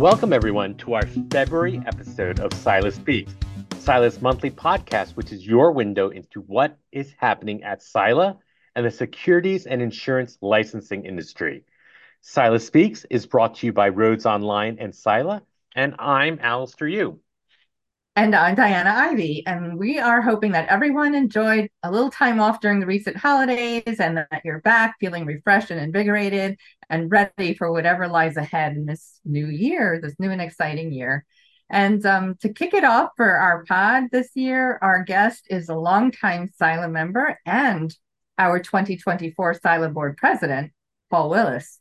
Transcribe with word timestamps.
Welcome, 0.00 0.32
everyone, 0.32 0.76
to 0.76 0.94
our 0.94 1.06
February 1.30 1.82
episode 1.84 2.40
of 2.40 2.54
Silas 2.54 2.94
Speaks, 2.94 3.34
Sila's 3.80 4.22
monthly 4.22 4.50
podcast, 4.50 5.10
which 5.10 5.30
is 5.30 5.46
your 5.46 5.72
window 5.72 6.08
into 6.08 6.40
what 6.40 6.78
is 6.90 7.12
happening 7.18 7.62
at 7.64 7.82
Sila 7.82 8.38
and 8.74 8.86
the 8.86 8.90
securities 8.90 9.66
and 9.66 9.82
insurance 9.82 10.38
licensing 10.40 11.04
industry. 11.04 11.64
Silas 12.22 12.66
Speaks 12.66 13.04
is 13.10 13.26
brought 13.26 13.56
to 13.56 13.66
you 13.66 13.74
by 13.74 13.90
Rhodes 13.90 14.24
Online 14.24 14.78
and 14.80 14.94
Sila, 14.94 15.42
and 15.76 15.94
I'm 15.98 16.38
Allister 16.40 16.88
Yu. 16.88 17.20
And 18.20 18.34
I'm 18.34 18.54
Diana 18.54 18.92
Ivey, 18.94 19.44
and 19.46 19.78
we 19.78 19.98
are 19.98 20.20
hoping 20.20 20.52
that 20.52 20.68
everyone 20.68 21.14
enjoyed 21.14 21.70
a 21.82 21.90
little 21.90 22.10
time 22.10 22.38
off 22.38 22.60
during 22.60 22.78
the 22.78 22.84
recent 22.84 23.16
holidays 23.16 23.98
and 23.98 24.18
that 24.18 24.42
you're 24.44 24.60
back 24.60 24.96
feeling 25.00 25.24
refreshed 25.24 25.70
and 25.70 25.80
invigorated 25.80 26.58
and 26.90 27.10
ready 27.10 27.54
for 27.54 27.72
whatever 27.72 28.08
lies 28.08 28.36
ahead 28.36 28.76
in 28.76 28.84
this 28.84 29.18
new 29.24 29.46
year, 29.46 29.98
this 30.02 30.16
new 30.18 30.30
and 30.30 30.42
exciting 30.42 30.92
year. 30.92 31.24
And 31.70 32.04
um, 32.04 32.34
to 32.42 32.52
kick 32.52 32.74
it 32.74 32.84
off 32.84 33.12
for 33.16 33.26
our 33.26 33.64
pod 33.64 34.10
this 34.12 34.28
year, 34.34 34.78
our 34.82 35.02
guest 35.02 35.46
is 35.48 35.70
a 35.70 35.74
longtime 35.74 36.50
Sila 36.58 36.90
member 36.90 37.38
and 37.46 37.90
our 38.36 38.58
2024 38.58 39.54
Sila 39.54 39.88
board 39.88 40.18
president, 40.18 40.72
Paul 41.10 41.30
Willis. 41.30 41.80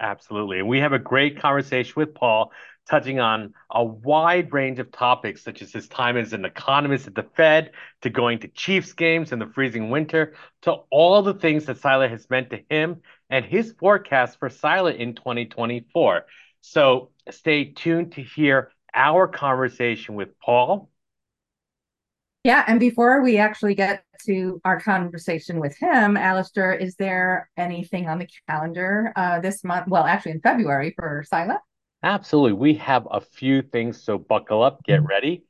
Absolutely. 0.00 0.60
And 0.60 0.68
we 0.68 0.78
have 0.78 0.92
a 0.92 0.98
great 0.98 1.40
conversation 1.40 1.94
with 1.96 2.14
Paul 2.14 2.52
touching 2.88 3.20
on 3.20 3.52
a 3.70 3.84
wide 3.84 4.52
range 4.52 4.78
of 4.78 4.90
topics, 4.90 5.42
such 5.42 5.60
as 5.60 5.72
his 5.72 5.88
time 5.88 6.16
as 6.16 6.32
an 6.32 6.44
economist 6.44 7.06
at 7.06 7.14
the 7.14 7.24
Fed, 7.36 7.72
to 8.02 8.10
going 8.10 8.38
to 8.38 8.48
Chiefs 8.48 8.92
games 8.92 9.32
in 9.32 9.38
the 9.38 9.46
freezing 9.46 9.90
winter, 9.90 10.34
to 10.62 10.72
all 10.90 11.22
the 11.22 11.34
things 11.34 11.66
that 11.66 11.78
Sila 11.78 12.08
has 12.08 12.30
meant 12.30 12.50
to 12.50 12.60
him 12.70 13.02
and 13.28 13.44
his 13.44 13.74
forecast 13.78 14.38
for 14.38 14.48
Sila 14.48 14.92
in 14.92 15.14
2024. 15.14 16.24
So 16.62 17.10
stay 17.30 17.64
tuned 17.66 18.12
to 18.12 18.22
hear 18.22 18.72
our 18.94 19.28
conversation 19.28 20.14
with 20.14 20.38
Paul. 20.38 20.88
Yeah, 22.44 22.64
and 22.66 22.80
before 22.80 23.22
we 23.22 23.36
actually 23.36 23.74
get 23.74 24.04
to 24.26 24.60
our 24.64 24.80
conversation 24.80 25.60
with 25.60 25.76
him, 25.76 26.16
Allister, 26.16 26.72
is 26.72 26.94
there 26.96 27.50
anything 27.56 28.08
on 28.08 28.18
the 28.18 28.28
calendar 28.48 29.12
uh, 29.16 29.40
this 29.40 29.64
month? 29.64 29.88
Well, 29.88 30.04
actually 30.04 30.32
in 30.32 30.40
February 30.40 30.94
for 30.96 31.24
Sila? 31.28 31.60
Absolutely. 32.02 32.52
We 32.52 32.74
have 32.74 33.08
a 33.10 33.20
few 33.20 33.62
things, 33.62 34.02
so 34.02 34.18
buckle 34.18 34.62
up, 34.62 34.84
get 34.84 35.00
mm-hmm. 35.00 35.06
ready. 35.06 35.44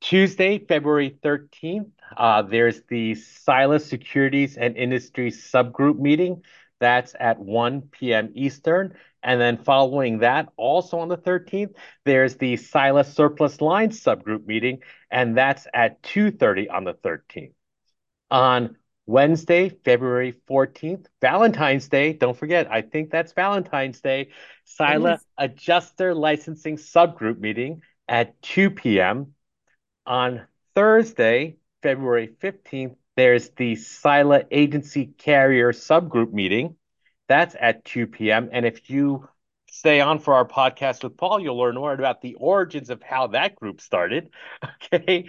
Tuesday, 0.00 0.58
February 0.58 1.18
13th, 1.22 1.90
uh, 2.16 2.42
there's 2.42 2.82
the 2.88 3.14
Sila's 3.14 3.84
Securities 3.84 4.56
and 4.56 4.76
Industry 4.76 5.30
Subgroup 5.30 5.98
meeting. 5.98 6.42
That's 6.80 7.14
at 7.20 7.38
1 7.38 7.82
p.m. 7.82 8.30
Eastern. 8.34 8.94
And 9.22 9.40
then 9.40 9.58
following 9.58 10.20
that, 10.20 10.48
also 10.56 10.98
on 10.98 11.08
the 11.08 11.18
13th, 11.18 11.74
there's 12.06 12.36
the 12.36 12.56
Sila's 12.56 13.12
Surplus 13.12 13.60
Lines 13.60 14.02
subgroup 14.02 14.46
meeting, 14.46 14.82
and 15.10 15.36
that's 15.36 15.66
at 15.74 16.02
2.30 16.02 16.72
on 16.72 16.84
the 16.84 16.94
13th. 16.94 17.52
On 18.30 18.76
Wednesday, 19.06 19.68
February 19.68 20.34
14th, 20.48 21.06
Valentine's 21.20 21.88
Day. 21.88 22.12
Don't 22.12 22.36
forget, 22.36 22.70
I 22.70 22.82
think 22.82 23.10
that's 23.10 23.32
Valentine's 23.32 24.00
Day. 24.00 24.28
Sila 24.64 25.20
Adjuster 25.36 26.14
Licensing 26.14 26.76
Subgroup 26.76 27.40
meeting 27.40 27.82
at 28.08 28.40
2 28.42 28.70
p.m. 28.70 29.34
On 30.06 30.42
Thursday, 30.74 31.56
February 31.82 32.28
15th, 32.40 32.96
there's 33.16 33.50
the 33.50 33.74
Sila 33.76 34.44
Agency 34.50 35.06
Carrier 35.06 35.72
Subgroup 35.72 36.32
meeting. 36.32 36.76
That's 37.28 37.56
at 37.58 37.84
2 37.84 38.06
p.m. 38.06 38.48
And 38.52 38.64
if 38.64 38.90
you 38.90 39.28
stay 39.70 40.00
on 40.00 40.18
for 40.18 40.34
our 40.34 40.46
podcast 40.46 41.02
with 41.02 41.16
Paul, 41.16 41.40
you'll 41.40 41.58
learn 41.58 41.74
more 41.74 41.92
about 41.92 42.20
the 42.20 42.34
origins 42.34 42.90
of 42.90 43.02
how 43.02 43.28
that 43.28 43.56
group 43.56 43.80
started. 43.80 44.30
Okay. 44.92 45.28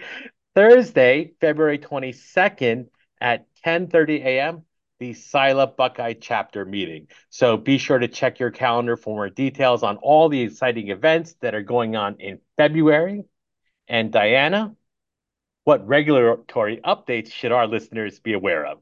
Thursday, 0.54 1.32
February 1.40 1.78
22nd, 1.78 2.88
at 3.22 3.46
10:30 3.64 4.24
a.m. 4.24 4.64
the 4.98 5.14
Sila 5.14 5.68
Buckeye 5.68 6.14
chapter 6.14 6.64
meeting. 6.64 7.06
So 7.30 7.56
be 7.56 7.78
sure 7.78 7.98
to 7.98 8.08
check 8.08 8.38
your 8.38 8.50
calendar 8.50 8.96
for 8.96 9.16
more 9.16 9.30
details 9.30 9.82
on 9.82 9.96
all 9.98 10.28
the 10.28 10.42
exciting 10.42 10.88
events 10.88 11.34
that 11.40 11.54
are 11.54 11.62
going 11.62 11.96
on 11.96 12.16
in 12.20 12.40
February. 12.56 13.24
And 13.88 14.12
Diana, 14.12 14.74
what 15.64 15.86
regulatory 15.86 16.80
updates 16.84 17.32
should 17.32 17.52
our 17.52 17.66
listeners 17.66 18.18
be 18.20 18.32
aware 18.32 18.66
of? 18.66 18.78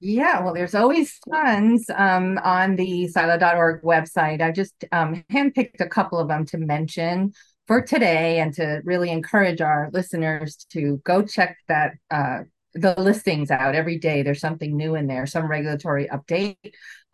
Yeah, 0.00 0.42
well, 0.42 0.54
there's 0.54 0.74
always 0.74 1.18
tons 1.30 1.88
um, 1.94 2.38
on 2.38 2.76
the 2.76 3.08
sila.org 3.08 3.82
website. 3.82 4.42
I 4.42 4.52
just 4.52 4.84
um, 4.92 5.24
handpicked 5.32 5.80
a 5.80 5.88
couple 5.88 6.18
of 6.18 6.28
them 6.28 6.44
to 6.46 6.58
mention 6.58 7.32
for 7.66 7.80
today 7.80 8.40
and 8.40 8.52
to 8.54 8.80
really 8.84 9.10
encourage 9.10 9.60
our 9.60 9.90
listeners 9.92 10.66
to 10.70 11.00
go 11.04 11.22
check 11.22 11.56
that 11.68 11.92
uh, 12.10 12.40
the 12.74 12.94
listings 12.98 13.50
out 13.50 13.74
every 13.74 13.98
day. 13.98 14.22
There's 14.22 14.40
something 14.40 14.76
new 14.76 14.94
in 14.96 15.06
there, 15.06 15.26
some 15.26 15.48
regulatory 15.48 16.08
update. 16.08 16.56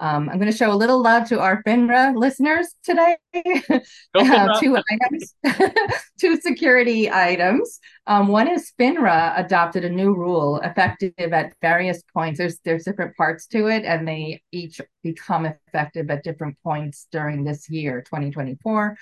Um, 0.01 0.31
I'm 0.31 0.39
going 0.39 0.51
to 0.51 0.57
show 0.57 0.73
a 0.73 0.75
little 0.75 1.03
love 1.03 1.29
to 1.29 1.41
our 1.41 1.63
FINRA 1.63 2.17
listeners 2.17 2.75
today. 2.83 3.19
uh, 4.15 4.59
two 4.59 4.79
items, 4.91 5.35
two 6.21 6.41
security 6.41 7.11
items. 7.11 7.79
Um, 8.07 8.29
one 8.29 8.49
is 8.49 8.73
FINRA 8.81 9.39
adopted 9.39 9.85
a 9.85 9.91
new 9.91 10.15
rule 10.15 10.59
effective 10.61 11.13
at 11.19 11.53
various 11.61 12.03
points. 12.15 12.39
There's 12.39 12.59
there's 12.65 12.85
different 12.85 13.15
parts 13.17 13.47
to 13.49 13.67
it, 13.67 13.85
and 13.85 14.09
they 14.09 14.43
each 14.53 14.81
become 15.03 15.45
effective 15.45 16.09
at 16.11 16.25
different 16.25 16.57
points 16.65 17.07
during 17.13 17.45
this 17.45 17.69
year, 17.69 18.01
2024. 18.01 18.97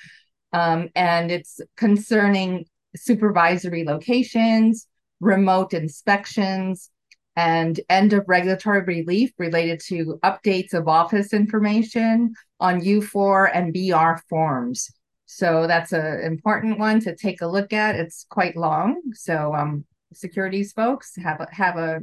Um, 0.52 0.88
and 0.96 1.30
it's 1.30 1.60
concerning 1.76 2.64
supervisory 2.96 3.84
locations 3.84 4.88
remote 5.20 5.74
inspections, 5.74 6.90
and 7.38 7.78
end 7.88 8.12
of 8.12 8.24
regulatory 8.26 8.82
relief 8.82 9.30
related 9.38 9.78
to 9.78 10.18
updates 10.24 10.74
of 10.74 10.88
office 10.88 11.32
information 11.32 12.34
on 12.58 12.80
U4 12.80 13.50
and 13.54 13.72
BR 13.72 14.20
forms. 14.28 14.90
So 15.26 15.68
that's 15.68 15.92
an 15.92 16.20
important 16.22 16.80
one 16.80 16.98
to 17.00 17.14
take 17.14 17.40
a 17.40 17.46
look 17.46 17.72
at. 17.72 17.94
It's 17.94 18.26
quite 18.28 18.56
long. 18.56 19.00
So 19.12 19.54
um, 19.54 19.84
securities 20.12 20.72
folks 20.72 21.14
have 21.16 21.40
a, 21.40 21.46
have 21.52 21.76
a 21.76 22.00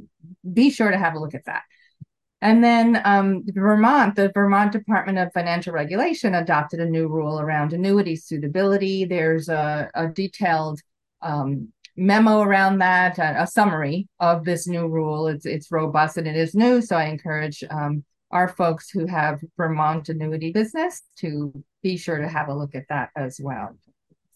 be 0.53 0.70
sure 0.70 0.90
to 0.90 0.97
have 0.97 1.16
a 1.16 1.20
look 1.20 1.36
at 1.36 1.46
that. 1.46 1.64
And 2.42 2.64
then 2.64 3.02
um, 3.03 3.44
Vermont, 3.47 4.16
the 4.16 4.32
Vermont 4.34 4.72
Department 4.72 5.18
of 5.18 5.34
Financial 5.34 5.74
Regulation 5.74 6.36
adopted 6.36 6.80
a 6.80 6.86
new 6.86 7.09
rule 7.09 7.42
around 7.42 7.74
annuity 7.74 8.16
suitability. 8.16 9.03
There's 9.03 9.50
a, 9.50 9.90
a 9.96 10.08
detailed 10.08 10.80
um, 11.22 11.74
memo 11.98 12.42
around 12.42 12.80
that, 12.80 13.18
a, 13.18 13.44
a, 13.44 13.48
summary 13.48 14.08
of 14.20 14.44
this 14.44 14.68
new 14.68 14.88
rule. 14.88 15.28
It's 15.28 15.46
it's 15.46 15.72
robust 15.72 16.18
and 16.18 16.28
it 16.28 16.36
is 16.36 16.56
new, 16.56 16.82
so 16.82 16.96
I 16.96 17.06
encourage 17.06 17.64
um, 17.70 18.04
our 18.32 18.48
folks 18.48 18.90
who 18.90 19.06
have 19.06 19.40
Vermont 19.58 20.10
annuity 20.10 20.52
business 20.52 21.02
to 21.18 21.54
be 21.82 21.98
sure 21.98 22.18
to 22.18 22.28
have 22.28 22.50
a 22.50 22.54
look 22.54 22.76
at 22.76 22.88
that 22.90 23.10
as 23.16 23.40
well. 23.42 23.78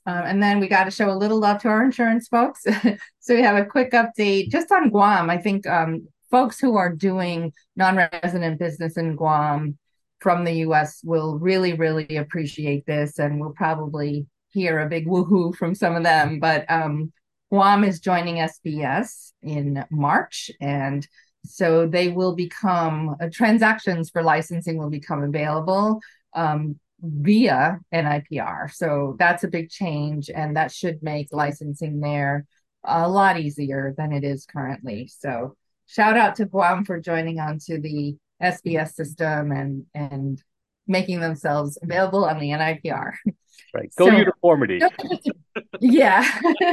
Um, 0.05 0.23
and 0.25 0.43
then 0.43 0.59
we 0.59 0.67
got 0.67 0.85
to 0.85 0.91
show 0.91 1.09
a 1.09 1.17
little 1.17 1.39
love 1.39 1.61
to 1.61 1.67
our 1.67 1.83
insurance 1.83 2.27
folks. 2.27 2.63
so 3.19 3.35
we 3.35 3.41
have 3.41 3.57
a 3.57 3.65
quick 3.65 3.91
update 3.91 4.49
just 4.49 4.71
on 4.71 4.89
Guam. 4.89 5.29
I 5.29 5.37
think 5.37 5.67
um, 5.67 6.07
folks 6.31 6.59
who 6.59 6.77
are 6.77 6.93
doing 6.93 7.53
non-resident 7.75 8.59
business 8.59 8.97
in 8.97 9.15
Guam 9.15 9.77
from 10.19 10.43
the 10.43 10.53
U.S. 10.53 11.01
will 11.03 11.37
really, 11.37 11.73
really 11.73 12.17
appreciate 12.17 12.85
this, 12.85 13.19
and 13.19 13.39
we'll 13.39 13.51
probably 13.51 14.25
hear 14.49 14.79
a 14.79 14.89
big 14.89 15.07
woohoo 15.07 15.55
from 15.55 15.75
some 15.75 15.95
of 15.95 16.03
them. 16.03 16.39
But 16.39 16.69
um, 16.69 17.11
Guam 17.49 17.83
is 17.83 17.99
joining 17.99 18.35
SBS 18.35 19.31
in 19.41 19.83
March, 19.89 20.51
and 20.61 21.07
so 21.45 21.87
they 21.87 22.09
will 22.09 22.35
become 22.35 23.15
uh, 23.19 23.27
transactions 23.31 24.09
for 24.09 24.21
licensing 24.21 24.77
will 24.77 24.89
become 24.89 25.23
available 25.23 25.99
um, 26.35 26.79
via 27.01 27.79
NIPR. 27.93 28.71
So 28.71 29.15
that's 29.17 29.43
a 29.43 29.47
big 29.47 29.69
change, 29.69 30.29
and 30.29 30.55
that 30.57 30.71
should 30.71 31.01
make 31.01 31.29
licensing 31.31 31.99
there 31.99 32.45
a 32.83 33.09
lot 33.09 33.39
easier 33.39 33.93
than 33.97 34.11
it 34.11 34.23
is 34.23 34.45
currently. 34.45 35.07
So 35.07 35.55
shout 35.87 36.17
out 36.17 36.35
to 36.35 36.45
Guam 36.45 36.85
for 36.85 36.99
joining 36.99 37.39
onto 37.39 37.81
the 37.81 38.15
SBS 38.41 38.93
system 38.93 39.51
and 39.51 39.85
and 39.93 40.41
making 40.89 41.21
themselves 41.21 41.77
available 41.81 42.25
on 42.25 42.39
the 42.39 42.49
NIPR. 42.49 43.13
Right. 43.71 43.93
Go 43.97 44.07
so, 44.07 44.15
uniformity. 44.15 44.81
yeah. 45.79 46.23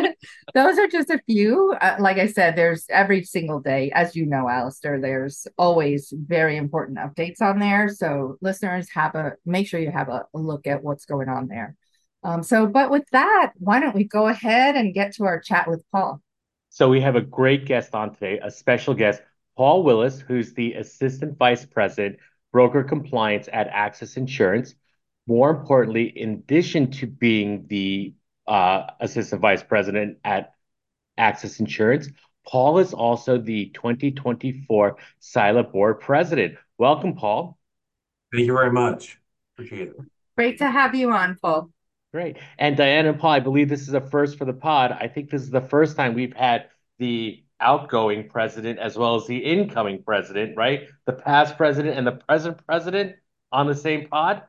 those 0.54 0.78
are 0.78 0.88
just 0.88 1.10
a 1.10 1.20
few. 1.26 1.74
Uh, 1.78 1.96
like 1.98 2.16
I 2.16 2.26
said, 2.26 2.56
there's 2.56 2.86
every 2.88 3.22
single 3.22 3.60
day, 3.60 3.90
as 3.94 4.16
you 4.16 4.24
know, 4.24 4.48
Allister, 4.48 4.98
there's 4.98 5.46
always 5.58 6.10
very 6.16 6.56
important 6.56 6.96
updates 6.96 7.42
on 7.42 7.58
there. 7.58 7.90
So 7.90 8.38
listeners 8.40 8.88
have 8.94 9.14
a 9.14 9.32
make 9.44 9.68
sure 9.68 9.78
you 9.78 9.90
have 9.90 10.08
a, 10.08 10.24
a 10.32 10.38
look 10.38 10.66
at 10.66 10.82
what's 10.82 11.04
going 11.04 11.28
on 11.28 11.48
there. 11.48 11.76
Um, 12.22 12.42
so, 12.42 12.66
but 12.66 12.90
with 12.90 13.04
that, 13.12 13.52
why 13.58 13.78
don't 13.78 13.94
we 13.94 14.04
go 14.04 14.28
ahead 14.28 14.74
and 14.74 14.94
get 14.94 15.14
to 15.16 15.24
our 15.24 15.38
chat 15.38 15.68
with 15.68 15.84
Paul? 15.92 16.22
So 16.70 16.88
we 16.88 17.02
have 17.02 17.16
a 17.16 17.20
great 17.20 17.66
guest 17.66 17.94
on 17.94 18.14
today, 18.14 18.40
a 18.42 18.50
special 18.50 18.94
guest, 18.94 19.20
Paul 19.56 19.82
Willis, 19.82 20.20
who's 20.20 20.54
the 20.54 20.74
Assistant 20.74 21.36
Vice 21.36 21.66
President 21.66 22.18
broker 22.56 22.82
compliance 22.82 23.50
at 23.52 23.68
Axis 23.68 24.16
Insurance. 24.16 24.74
more 25.26 25.50
importantly, 25.50 26.04
in 26.04 26.30
addition 26.30 26.90
to 26.90 27.06
being 27.06 27.66
the 27.66 28.14
uh, 28.46 28.84
assistant 28.98 29.42
vice 29.42 29.62
president 29.62 30.16
at 30.24 30.54
Axis 31.18 31.60
Insurance, 31.60 32.08
Paul 32.48 32.78
is 32.78 32.94
also 32.94 33.36
the 33.36 33.66
2024 33.74 34.96
SILA 35.18 35.64
board 35.64 36.00
president. 36.00 36.56
Welcome, 36.78 37.14
Paul. 37.14 37.58
Thank 38.32 38.46
you 38.46 38.54
very 38.54 38.72
much. 38.72 39.18
Appreciate 39.54 39.88
it. 39.88 39.96
Great 40.34 40.56
to 40.56 40.70
have 40.70 40.94
you 40.94 41.12
on, 41.12 41.36
Paul. 41.42 41.68
Great. 42.14 42.38
And 42.58 42.74
Diane 42.74 43.04
and 43.04 43.18
Paul, 43.18 43.32
I 43.32 43.40
believe 43.40 43.68
this 43.68 43.86
is 43.86 43.92
a 43.92 44.00
first 44.00 44.38
for 44.38 44.46
the 44.46 44.54
pod. 44.54 44.96
I 44.98 45.08
think 45.08 45.28
this 45.28 45.42
is 45.42 45.50
the 45.50 45.60
first 45.60 45.94
time 45.94 46.14
we've 46.14 46.32
had 46.32 46.68
the 46.98 47.44
outgoing 47.60 48.28
president 48.28 48.78
as 48.78 48.96
well 48.96 49.14
as 49.14 49.26
the 49.26 49.38
incoming 49.38 50.02
president, 50.02 50.56
right? 50.56 50.88
The 51.06 51.12
past 51.12 51.56
president 51.56 51.96
and 51.96 52.06
the 52.06 52.12
present 52.12 52.64
president 52.66 53.16
on 53.52 53.66
the 53.66 53.74
same 53.74 54.08
pod. 54.08 54.42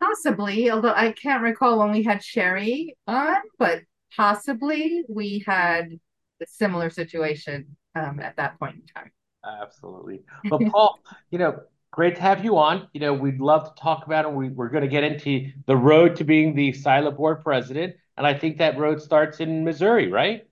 Possibly, 0.00 0.70
although 0.70 0.94
I 0.94 1.12
can't 1.12 1.42
recall 1.42 1.78
when 1.78 1.92
we 1.92 2.02
had 2.02 2.22
Sherry 2.22 2.96
on, 3.06 3.36
but 3.58 3.82
possibly 4.16 5.04
we 5.08 5.44
had 5.46 5.98
a 6.42 6.46
similar 6.46 6.90
situation 6.90 7.76
um, 7.94 8.20
at 8.20 8.36
that 8.36 8.58
point 8.58 8.76
in 8.76 8.82
time. 8.94 9.10
Absolutely. 9.44 10.22
But 10.48 10.60
Paul, 10.70 10.98
you 11.30 11.38
know, 11.38 11.60
great 11.90 12.16
to 12.16 12.22
have 12.22 12.44
you 12.44 12.58
on. 12.58 12.88
You 12.92 13.00
know, 13.00 13.14
we'd 13.14 13.40
love 13.40 13.74
to 13.74 13.80
talk 13.80 14.06
about 14.06 14.24
it. 14.24 14.32
We, 14.32 14.48
we're 14.48 14.68
going 14.68 14.82
to 14.82 14.88
get 14.88 15.04
into 15.04 15.50
the 15.66 15.76
road 15.76 16.16
to 16.16 16.24
being 16.24 16.54
the 16.54 16.72
SILA 16.72 17.12
board 17.12 17.42
president. 17.42 17.96
And 18.16 18.26
I 18.26 18.34
think 18.34 18.58
that 18.58 18.78
road 18.78 19.00
starts 19.00 19.40
in 19.40 19.64
Missouri, 19.64 20.10
right? 20.10 20.46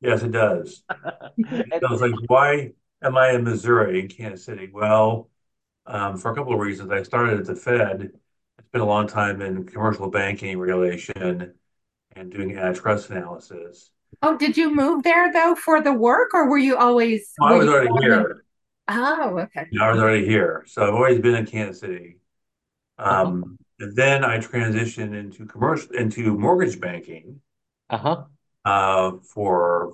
Yes, 0.00 0.22
it 0.22 0.32
does. 0.32 0.82
I 0.90 1.78
was 1.90 2.00
like, 2.00 2.12
why 2.26 2.72
am 3.02 3.16
I 3.16 3.32
in 3.32 3.44
Missouri, 3.44 4.00
in 4.00 4.08
Kansas 4.08 4.44
City? 4.44 4.70
Well, 4.72 5.28
um, 5.86 6.16
for 6.16 6.30
a 6.30 6.34
couple 6.34 6.52
of 6.52 6.60
reasons. 6.60 6.90
I 6.90 7.02
started 7.02 7.40
at 7.40 7.46
the 7.46 7.56
Fed. 7.56 8.12
It's 8.58 8.68
been 8.70 8.80
a 8.82 8.86
long 8.86 9.06
time 9.06 9.40
in 9.40 9.64
commercial 9.64 10.10
banking 10.10 10.58
regulation 10.58 11.54
and 12.14 12.30
doing 12.30 12.56
antitrust 12.56 13.10
analysis. 13.10 13.90
Oh, 14.22 14.36
did 14.36 14.56
you 14.56 14.74
move 14.74 15.02
there 15.02 15.32
though 15.32 15.54
for 15.54 15.80
the 15.80 15.92
work, 15.92 16.34
or 16.34 16.48
were 16.48 16.58
you 16.58 16.76
always? 16.76 17.32
I 17.40 17.54
was 17.54 17.68
already 17.68 17.88
here. 18.00 18.44
Oh, 18.88 19.38
okay. 19.38 19.66
I 19.80 19.90
was 19.90 20.00
already 20.00 20.24
here, 20.24 20.64
so 20.66 20.86
I've 20.86 20.94
always 20.94 21.20
been 21.20 21.34
in 21.34 21.46
Kansas 21.46 21.80
City. 21.80 22.16
Um, 22.98 23.58
and 23.78 23.94
then 23.94 24.24
I 24.24 24.38
transitioned 24.38 25.14
into 25.14 25.46
commercial 25.46 25.92
into 25.92 26.36
mortgage 26.36 26.80
banking. 26.80 27.40
Uh-huh. 27.90 28.10
Uh, 28.10 28.24
for 29.32 29.92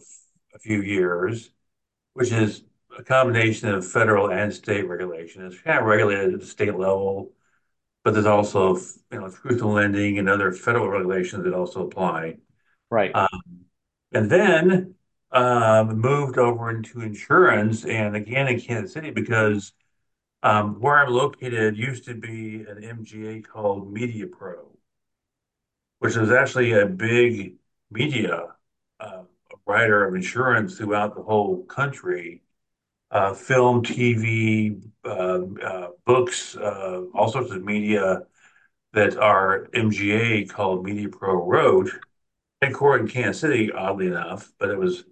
a 0.54 0.58
few 0.58 0.82
years, 0.82 1.50
which 2.14 2.32
is 2.32 2.64
a 2.98 3.02
combination 3.02 3.68
of 3.68 3.86
federal 3.86 4.30
and 4.30 4.52
state 4.52 4.88
regulation. 4.88 5.44
It's 5.44 5.60
kind 5.60 5.78
of 5.78 5.84
regulated 5.84 6.34
at 6.34 6.40
the 6.40 6.46
state 6.46 6.76
level, 6.76 7.32
but 8.02 8.14
there's 8.14 8.26
also 8.26 8.76
you 8.76 9.20
know 9.20 9.30
truth 9.30 9.60
in 9.60 9.72
lending 9.72 10.18
and 10.18 10.28
other 10.28 10.52
federal 10.52 10.88
regulations 10.88 11.44
that 11.44 11.54
also 11.54 11.86
apply. 11.86 12.36
Right. 12.90 13.14
Um, 13.14 13.64
and 14.12 14.30
then 14.30 14.94
um, 15.32 15.98
moved 15.98 16.38
over 16.38 16.70
into 16.70 17.00
insurance, 17.00 17.84
and 17.84 18.14
again 18.14 18.48
in 18.48 18.60
Kansas 18.60 18.92
City 18.92 19.10
because 19.10 19.72
um, 20.42 20.80
where 20.80 20.98
I'm 20.98 21.12
located 21.12 21.76
used 21.76 22.04
to 22.04 22.14
be 22.14 22.64
an 22.68 22.82
MGA 22.82 23.44
called 23.44 23.92
Media 23.92 24.26
Pro, 24.26 24.76
which 25.98 26.16
was 26.16 26.30
actually 26.30 26.72
a 26.72 26.86
big 26.86 27.56
media 27.90 28.53
uh, 29.04 29.22
writer 29.66 30.06
of 30.06 30.14
insurance 30.14 30.76
throughout 30.76 31.14
the 31.14 31.22
whole 31.22 31.64
country. 31.64 32.42
Uh, 33.10 33.32
film, 33.32 33.82
TV, 33.82 34.82
uh, 35.04 35.40
uh, 35.64 35.88
books, 36.04 36.56
uh, 36.56 37.02
all 37.14 37.30
sorts 37.30 37.52
of 37.52 37.62
media 37.64 38.22
that 38.92 39.16
our 39.16 39.68
MGA 39.72 40.48
called 40.48 40.84
Media 40.84 41.08
Pro 41.08 41.34
wrote, 41.34 41.90
headquartered 42.62 43.00
in 43.00 43.08
Kansas 43.08 43.40
City, 43.40 43.70
oddly 43.72 44.06
enough, 44.06 44.52
but 44.58 44.70
it 44.70 44.78
was 44.78 45.04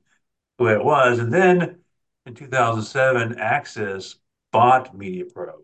the 0.58 0.64
way 0.64 0.72
it 0.72 0.84
was. 0.84 1.18
And 1.18 1.32
then 1.32 1.80
in 2.26 2.34
2007, 2.34 3.38
Axis 3.38 4.16
bought 4.52 4.96
Media 4.96 5.24
Pro 5.24 5.60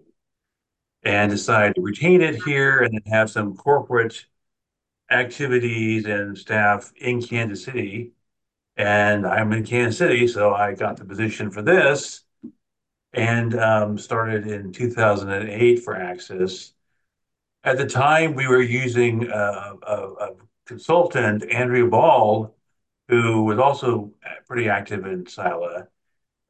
and 1.03 1.31
decided 1.31 1.75
to 1.77 1.81
retain 1.83 2.21
it 2.21 2.43
here 2.43 2.81
and 2.81 2.93
then 2.93 3.13
have 3.13 3.31
some 3.31 3.57
corporate 3.57 4.27
activities 5.11 6.05
and 6.07 6.37
staff 6.37 6.93
in 6.97 7.23
Kansas 7.23 7.65
City. 7.65 8.13
And 8.79 9.27
I'm 9.27 9.53
in 9.53 9.65
Kansas 9.65 9.99
City, 9.99 10.27
so 10.29 10.55
I 10.55 10.75
got 10.75 10.97
the 10.97 11.05
position 11.05 11.51
for 11.51 11.63
this 11.63 12.23
and 13.13 13.59
um, 13.59 13.99
started 13.99 14.47
in 14.47 14.73
2008 14.73 15.83
for 15.83 15.95
Axis. 15.97 16.73
At 17.65 17.77
the 17.77 17.87
time, 17.87 18.35
we 18.35 18.47
were 18.47 18.63
using 18.63 19.31
uh, 19.31 19.75
a, 19.83 19.95
a, 19.95 20.31
consultant, 20.65 21.51
Andrea 21.51 21.87
Ball, 21.87 22.55
who 23.09 23.43
was 23.45 23.59
also 23.59 24.13
pretty 24.47 24.69
active 24.69 25.07
in 25.07 25.27
SILA. 25.27 25.89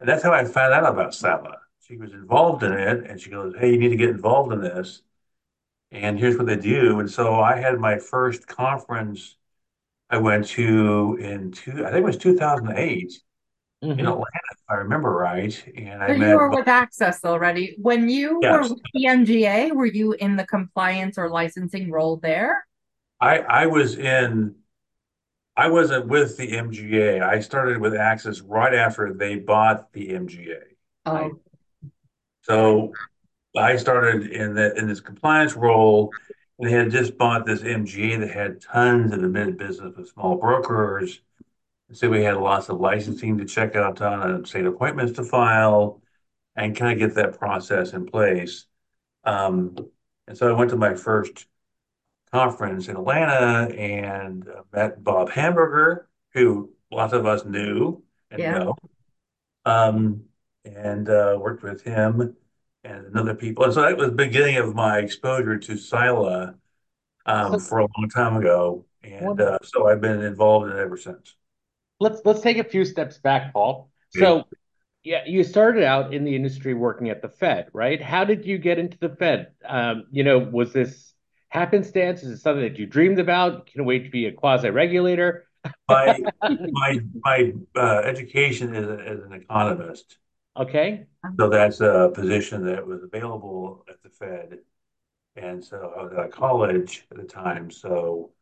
And 0.00 0.08
that's 0.08 0.22
how 0.22 0.32
I 0.32 0.44
found 0.44 0.74
out 0.74 0.92
about 0.92 1.14
SILA. 1.14 1.56
She 1.80 1.96
was 1.96 2.12
involved 2.12 2.62
in 2.62 2.72
it, 2.72 3.08
and 3.08 3.20
she 3.20 3.30
goes, 3.30 3.54
Hey, 3.58 3.72
you 3.72 3.78
need 3.78 3.90
to 3.90 3.96
get 3.96 4.10
involved 4.10 4.52
in 4.52 4.60
this 4.60 5.02
and 5.90 6.18
here's 6.18 6.36
what 6.36 6.46
they 6.46 6.56
do. 6.56 7.00
And 7.00 7.10
so 7.10 7.40
I 7.40 7.56
had 7.56 7.78
my 7.78 7.98
first 7.98 8.46
conference 8.46 9.36
I 10.10 10.18
went 10.18 10.46
to 10.48 11.18
in 11.20 11.52
two, 11.52 11.84
I 11.84 11.90
think 11.90 11.98
it 11.98 12.04
was 12.04 12.16
2008 12.16 13.12
mm-hmm. 13.84 13.92
in 13.92 14.06
Atlanta, 14.06 14.24
if 14.52 14.58
I 14.68 14.74
remember 14.74 15.10
right. 15.10 15.64
And 15.76 16.02
I 16.02 16.08
so 16.08 16.18
met, 16.18 16.28
you 16.30 16.36
were 16.36 16.50
with 16.50 16.68
Axis 16.68 17.24
already. 17.24 17.76
When 17.80 18.08
you 18.08 18.38
yes. 18.42 18.52
were 18.52 18.74
with 18.74 18.82
the 18.94 19.04
MGA, 19.04 19.74
were 19.74 19.86
you 19.86 20.12
in 20.14 20.36
the 20.36 20.46
compliance 20.46 21.18
or 21.18 21.28
licensing 21.28 21.90
role 21.90 22.16
there? 22.16 22.64
I 23.20 23.38
I 23.38 23.66
was 23.66 23.98
in. 23.98 24.54
I 25.56 25.68
wasn't 25.68 26.06
with 26.06 26.36
the 26.36 26.52
MGA. 26.52 27.20
I 27.20 27.40
started 27.40 27.78
with 27.78 27.94
Axis 27.94 28.40
right 28.42 28.72
after 28.72 29.12
they 29.12 29.36
bought 29.36 29.92
the 29.92 30.10
MGA. 30.10 30.60
Oh. 31.04 31.32
So 32.42 32.92
I 33.56 33.76
started 33.76 34.30
in 34.30 34.54
that 34.54 34.76
in 34.76 34.86
this 34.86 35.00
compliance 35.00 35.56
role. 35.56 36.12
They 36.58 36.72
had 36.72 36.90
just 36.90 37.16
bought 37.16 37.46
this 37.46 37.62
MGA 37.62 38.18
that 38.20 38.30
had 38.30 38.60
tons 38.60 39.12
of 39.12 39.22
admitted 39.22 39.58
business 39.58 39.96
with 39.96 40.08
small 40.08 40.36
brokers. 40.36 41.20
So 41.92 42.10
we 42.10 42.24
had 42.24 42.36
lots 42.36 42.68
of 42.68 42.80
licensing 42.80 43.38
to 43.38 43.44
check 43.44 43.76
out 43.76 44.02
on 44.02 44.30
and 44.30 44.46
state 44.46 44.66
appointments 44.66 45.12
to 45.12 45.24
file 45.24 46.02
and 46.56 46.76
kind 46.76 46.92
of 46.92 46.98
get 46.98 47.14
that 47.14 47.38
process 47.38 47.92
in 47.92 48.06
place. 48.06 48.66
Um, 49.24 49.76
and 50.26 50.36
so 50.36 50.48
I 50.48 50.58
went 50.58 50.70
to 50.70 50.76
my 50.76 50.94
first 50.94 51.46
conference 52.32 52.88
in 52.88 52.96
Atlanta 52.96 53.72
and 53.74 54.46
met 54.72 55.02
Bob 55.02 55.30
Hamburger, 55.30 56.08
who 56.34 56.70
lots 56.90 57.12
of 57.12 57.24
us 57.24 57.44
knew 57.44 58.02
and 58.30 58.40
yeah. 58.40 58.58
know, 58.58 58.74
um, 59.64 60.24
and 60.64 61.08
uh, 61.08 61.38
worked 61.40 61.62
with 61.62 61.82
him 61.82 62.36
and 62.88 63.16
other 63.16 63.34
people. 63.34 63.64
And 63.64 63.72
so 63.72 63.82
that 63.82 63.96
was 63.96 64.08
the 64.08 64.16
beginning 64.16 64.56
of 64.56 64.74
my 64.74 64.98
exposure 64.98 65.58
to 65.58 65.76
SILA 65.76 66.54
um, 67.26 67.60
for 67.60 67.78
a 67.78 67.86
long 67.96 68.08
time 68.08 68.36
ago. 68.36 68.84
And 69.02 69.40
uh, 69.40 69.58
so 69.62 69.88
I've 69.88 70.00
been 70.00 70.22
involved 70.22 70.70
in 70.70 70.76
it 70.76 70.80
ever 70.80 70.96
since. 70.96 71.34
Let's 72.00 72.20
let's 72.24 72.40
take 72.40 72.58
a 72.58 72.64
few 72.64 72.84
steps 72.84 73.18
back, 73.18 73.52
Paul. 73.52 73.90
So 74.10 74.44
yeah, 75.04 75.22
you 75.26 75.44
started 75.44 75.84
out 75.84 76.12
in 76.14 76.24
the 76.24 76.34
industry 76.34 76.74
working 76.74 77.10
at 77.10 77.22
the 77.22 77.28
Fed, 77.28 77.68
right? 77.72 78.00
How 78.00 78.24
did 78.24 78.44
you 78.44 78.58
get 78.58 78.78
into 78.78 78.98
the 78.98 79.10
Fed? 79.10 79.52
Um, 79.66 80.04
you 80.10 80.24
know, 80.24 80.38
was 80.38 80.72
this 80.72 81.14
happenstance? 81.48 82.22
Is 82.22 82.30
it 82.30 82.38
something 82.38 82.62
that 82.62 82.78
you 82.78 82.86
dreamed 82.86 83.18
about? 83.18 83.66
Can 83.66 83.84
wait 83.84 84.04
to 84.04 84.10
be 84.10 84.26
a 84.26 84.32
quasi 84.32 84.70
regulator? 84.70 85.46
my 85.88 86.20
my 86.42 87.00
my 87.24 87.52
uh, 87.76 88.00
education 88.04 88.74
is 88.74 88.86
as 88.86 89.24
an 89.24 89.32
economist. 89.32 90.18
Okay. 90.58 91.06
So 91.38 91.48
that's 91.48 91.80
a 91.80 92.10
position 92.14 92.64
that 92.66 92.86
was 92.86 93.02
available 93.02 93.84
at 93.88 94.02
the 94.02 94.10
Fed. 94.10 94.58
And 95.36 95.64
so 95.64 95.92
I 95.96 96.02
was 96.02 96.12
at 96.12 96.32
college 96.32 97.06
at 97.10 97.16
the 97.16 97.24
time. 97.24 97.70
So 97.70 98.32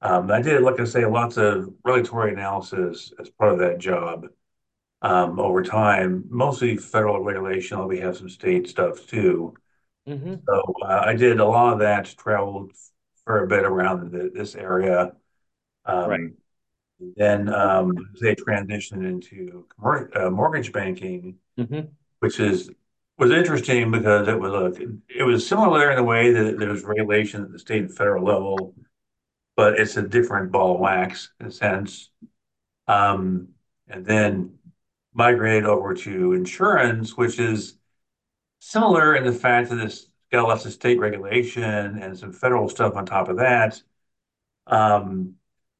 um, 0.00 0.30
I 0.30 0.40
did, 0.40 0.62
like 0.62 0.80
I 0.80 0.84
say, 0.84 1.04
lots 1.04 1.36
of 1.36 1.72
regulatory 1.84 2.32
analysis 2.32 3.12
as 3.20 3.28
part 3.30 3.52
of 3.52 3.58
that 3.58 3.78
job 3.78 4.26
um, 5.02 5.38
over 5.38 5.62
time, 5.62 6.24
mostly 6.28 6.76
federal 6.76 7.22
regulation. 7.22 7.76
although 7.76 7.88
We 7.88 8.00
have 8.00 8.16
some 8.16 8.28
state 8.28 8.68
stuff 8.68 9.06
too. 9.06 9.54
Mm-hmm. 10.08 10.36
So 10.46 10.74
uh, 10.82 11.02
I 11.04 11.14
did 11.14 11.40
a 11.40 11.44
lot 11.44 11.74
of 11.74 11.78
that, 11.80 12.14
traveled 12.16 12.72
for 13.24 13.42
a 13.42 13.46
bit 13.46 13.64
around 13.64 14.12
the, 14.12 14.30
this 14.32 14.54
area. 14.54 15.12
Um, 15.84 16.08
right. 16.08 16.30
Then 17.16 17.52
um, 17.52 17.92
they 18.20 18.34
transitioned 18.34 19.06
into 19.06 19.66
uh, 20.14 20.30
mortgage 20.30 20.72
banking, 20.72 21.36
mm-hmm. 21.58 21.88
which 22.20 22.40
is 22.40 22.70
was 23.18 23.30
interesting 23.30 23.90
because 23.90 24.28
it 24.28 24.38
was 24.38 24.52
a 24.52 24.82
it 25.08 25.22
was 25.22 25.46
similar 25.46 25.90
in 25.90 25.98
a 25.98 26.04
way 26.04 26.32
that 26.32 26.58
there 26.58 26.70
was 26.70 26.84
regulation 26.84 27.42
at 27.42 27.50
the 27.50 27.58
state 27.58 27.82
and 27.82 27.96
federal 27.96 28.24
level, 28.24 28.74
but 29.56 29.78
it's 29.80 29.96
a 29.96 30.02
different 30.02 30.52
ball 30.52 30.74
of 30.74 30.80
wax 30.80 31.32
in 31.40 31.46
a 31.46 31.50
sense. 31.50 32.10
Um, 32.88 33.48
and 33.88 34.04
then 34.04 34.58
migrated 35.14 35.64
over 35.64 35.94
to 35.94 36.34
insurance, 36.34 37.16
which 37.16 37.38
is 37.38 37.78
similar 38.58 39.16
in 39.16 39.24
the 39.24 39.32
fact 39.32 39.70
that 39.70 39.78
it's 39.78 40.08
got 40.30 40.46
lots 40.46 40.66
of 40.66 40.72
state 40.72 40.98
regulation 40.98 41.98
and 42.02 42.18
some 42.18 42.32
federal 42.32 42.68
stuff 42.68 42.96
on 42.96 43.06
top 43.06 43.28
of 43.28 43.38
that. 43.38 43.80
Um, 44.66 45.34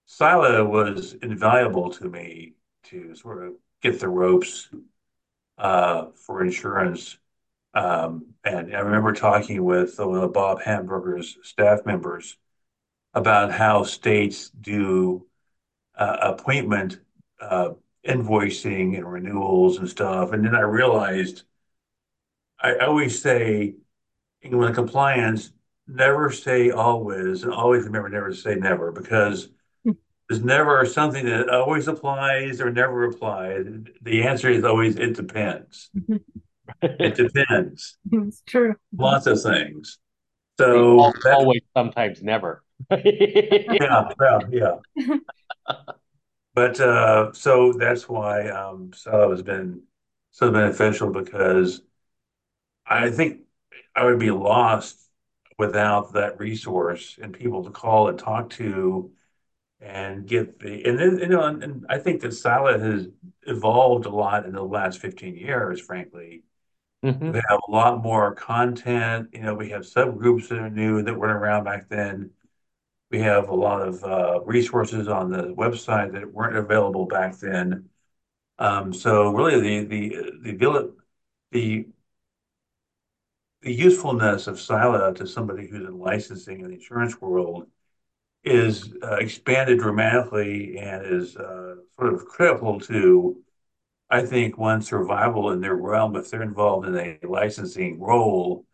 Sila 0.06 0.64
was 0.64 1.14
invaluable 1.14 1.90
to 1.90 2.08
me 2.08 2.54
to 2.84 3.14
sort 3.14 3.44
of 3.44 3.54
get 3.82 4.00
the 4.00 4.08
ropes 4.08 4.68
uh, 5.58 6.06
for 6.14 6.42
insurance. 6.44 7.18
Um, 7.74 8.26
and 8.44 8.74
I 8.74 8.80
remember 8.80 9.12
talking 9.12 9.62
with 9.64 9.98
uh, 10.00 10.28
Bob 10.28 10.62
Hamburger's 10.62 11.36
staff 11.42 11.84
members 11.84 12.36
about 13.14 13.52
how 13.52 13.82
states 13.82 14.50
do 14.50 15.26
uh, 15.96 16.16
appointment 16.22 17.00
uh, 17.40 17.70
invoicing 18.06 18.96
and 18.96 19.10
renewals 19.10 19.78
and 19.78 19.88
stuff. 19.88 20.32
And 20.32 20.44
then 20.44 20.54
I 20.54 20.60
realized 20.60 21.44
I 22.60 22.76
always 22.78 23.20
say, 23.20 23.74
when 24.42 24.74
compliance, 24.74 25.52
never 25.86 26.30
say 26.30 26.70
always, 26.70 27.42
and 27.42 27.52
always 27.52 27.84
remember 27.84 28.08
never 28.08 28.32
say 28.34 28.54
never 28.54 28.92
because 28.92 29.48
there's 30.28 30.42
never 30.42 30.84
something 30.84 31.24
that 31.26 31.48
always 31.48 31.88
applies 31.88 32.60
or 32.60 32.70
never 32.70 33.04
applies. 33.04 33.64
The 34.02 34.24
answer 34.24 34.48
is 34.50 34.64
always 34.64 34.96
it 34.96 35.14
depends. 35.14 35.90
it 36.82 37.14
depends. 37.14 37.96
It's 38.10 38.42
true. 38.46 38.74
Lots 38.96 39.26
of 39.26 39.40
things. 39.40 39.98
So 40.58 41.12
always, 41.30 41.60
sometimes, 41.76 42.22
never. 42.22 42.64
yeah, 42.90 44.08
yeah, 44.20 44.38
yeah. 44.50 44.76
but 46.54 46.80
uh, 46.80 47.32
so 47.32 47.72
that's 47.72 48.08
why 48.08 48.48
um, 48.48 48.90
so 48.94 49.30
has 49.30 49.42
been 49.42 49.82
so 50.30 50.50
beneficial 50.50 51.10
because 51.10 51.82
I 52.86 53.10
think 53.10 53.40
I 53.94 54.04
would 54.04 54.18
be 54.18 54.30
lost 54.30 54.98
without 55.58 56.12
that 56.14 56.38
resource 56.38 57.18
and 57.20 57.32
people 57.32 57.64
to 57.64 57.70
call 57.70 58.08
and 58.08 58.18
talk 58.18 58.50
to 58.50 59.10
and 59.80 60.26
get 60.26 60.58
the 60.58 60.84
and 60.84 60.98
then 60.98 61.18
you 61.18 61.28
know 61.28 61.42
and, 61.42 61.62
and 61.62 61.86
I 61.88 61.98
think 61.98 62.22
that 62.22 62.32
Sila 62.32 62.78
has 62.78 63.08
evolved 63.46 64.06
a 64.06 64.10
lot 64.10 64.46
in 64.46 64.52
the 64.52 64.62
last 64.62 65.00
15 65.00 65.36
years, 65.36 65.80
frankly. 65.80 66.42
Mm-hmm. 67.04 67.32
We 67.32 67.42
have 67.48 67.60
a 67.68 67.70
lot 67.70 68.02
more 68.02 68.34
content. 68.34 69.28
You 69.32 69.42
know, 69.42 69.54
we 69.54 69.70
have 69.70 69.82
subgroups 69.82 70.48
that 70.48 70.58
are 70.58 70.70
new 70.70 71.02
that 71.02 71.14
weren't 71.14 71.36
around 71.36 71.64
back 71.64 71.88
then. 71.88 72.30
We 73.10 73.20
have 73.20 73.48
a 73.48 73.54
lot 73.54 73.86
of 73.86 74.02
uh, 74.02 74.40
resources 74.44 75.06
on 75.06 75.30
the 75.30 75.54
website 75.54 76.12
that 76.12 76.32
weren't 76.32 76.56
available 76.56 77.06
back 77.06 77.36
then. 77.38 77.88
Um, 78.58 78.92
so 78.92 79.30
really, 79.30 79.60
the 79.60 79.84
the 79.84 80.52
the 80.52 80.94
the 81.52 81.86
the 83.62 83.72
usefulness 83.72 84.46
of 84.46 84.60
Sila 84.60 85.14
to 85.14 85.26
somebody 85.26 85.68
who's 85.68 85.86
in 85.86 85.98
licensing 85.98 86.60
in 86.60 86.68
the 86.68 86.74
insurance 86.74 87.20
world 87.20 87.66
is 88.46 88.94
uh, 89.02 89.16
expanded 89.16 89.80
dramatically 89.80 90.78
and 90.78 91.04
is 91.04 91.36
uh, 91.36 91.76
sort 91.98 92.14
of 92.14 92.26
critical 92.26 92.80
to, 92.80 93.36
I 94.10 94.22
think, 94.24 94.58
one's 94.58 94.88
survival 94.88 95.50
in 95.52 95.60
their 95.60 95.76
realm. 95.76 96.16
If 96.16 96.30
they're 96.30 96.42
involved 96.42 96.86
in 96.86 96.96
a 96.96 97.18
licensing 97.28 98.00
role, 98.00 98.64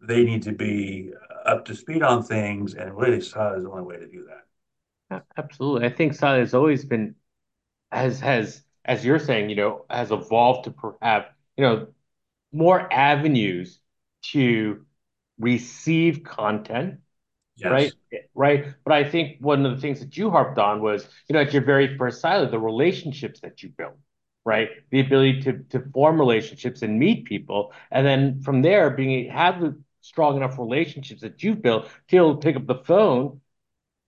they 0.00 0.24
need 0.24 0.42
to 0.44 0.52
be 0.52 1.12
up 1.46 1.64
to 1.66 1.76
speed 1.76 2.02
on 2.02 2.22
things, 2.22 2.74
and 2.74 2.96
really, 2.96 3.20
Sila 3.20 3.56
is 3.56 3.64
the 3.64 3.70
only 3.70 3.84
way 3.84 3.98
to 3.98 4.08
do 4.08 4.26
that. 4.28 5.22
Absolutely, 5.36 5.86
I 5.86 5.90
think 5.90 6.14
Sila 6.14 6.38
has 6.38 6.54
always 6.54 6.84
been, 6.84 7.14
has 7.92 8.20
has 8.20 8.62
as 8.84 9.04
you're 9.04 9.18
saying, 9.18 9.50
you 9.50 9.56
know, 9.56 9.84
has 9.90 10.10
evolved 10.10 10.64
to 10.64 10.96
have 11.02 11.26
you 11.56 11.64
know 11.64 11.88
more 12.52 12.92
avenues 12.92 13.80
to 14.22 14.84
receive 15.38 16.24
content 16.24 17.00
Yes. 17.62 17.70
Right. 17.70 17.92
Right. 18.34 18.66
But 18.84 18.92
I 18.92 19.08
think 19.08 19.38
one 19.40 19.64
of 19.64 19.74
the 19.74 19.80
things 19.80 20.00
that 20.00 20.16
you 20.16 20.30
harped 20.30 20.58
on 20.58 20.82
was, 20.82 21.06
you 21.28 21.34
know, 21.34 21.40
at 21.40 21.52
your 21.52 21.62
very 21.62 21.96
first 21.96 22.20
Sila, 22.20 22.50
the 22.50 22.58
relationships 22.58 23.40
that 23.40 23.62
you 23.62 23.68
built, 23.70 23.98
right? 24.44 24.68
The 24.90 25.00
ability 25.00 25.42
to 25.42 25.58
to 25.70 25.80
form 25.92 26.18
relationships 26.18 26.82
and 26.82 26.98
meet 26.98 27.24
people. 27.24 27.72
And 27.90 28.06
then 28.06 28.40
from 28.42 28.62
there, 28.62 28.90
being 28.90 29.30
have 29.30 29.60
the 29.60 29.80
strong 30.00 30.36
enough 30.36 30.58
relationships 30.58 31.20
that 31.20 31.42
you've 31.42 31.62
built 31.62 31.88
to 32.08 32.36
pick 32.36 32.56
up 32.56 32.66
the 32.66 32.76
phone, 32.76 33.40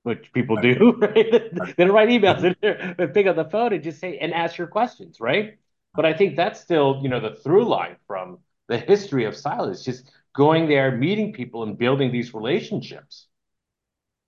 which 0.02 0.32
people 0.32 0.56
do, 0.56 0.92
right? 0.98 1.14
they 1.76 1.84
don't 1.84 1.92
write 1.92 2.08
emails 2.08 2.42
but 2.96 3.14
pick 3.14 3.26
up 3.26 3.36
the 3.36 3.44
phone 3.44 3.72
and 3.72 3.82
just 3.82 4.00
say 4.00 4.18
and 4.18 4.34
ask 4.34 4.58
your 4.58 4.66
questions, 4.66 5.18
right? 5.20 5.58
But 5.94 6.04
I 6.04 6.12
think 6.12 6.36
that's 6.36 6.60
still, 6.60 7.00
you 7.02 7.08
know, 7.08 7.20
the 7.20 7.36
through 7.36 7.66
line 7.66 7.96
from 8.06 8.38
the 8.68 8.78
history 8.78 9.24
of 9.26 9.36
Silas, 9.36 9.84
just 9.84 10.10
going 10.34 10.68
there, 10.68 10.90
meeting 10.96 11.32
people 11.32 11.62
and 11.62 11.78
building 11.78 12.10
these 12.10 12.34
relationships 12.34 13.28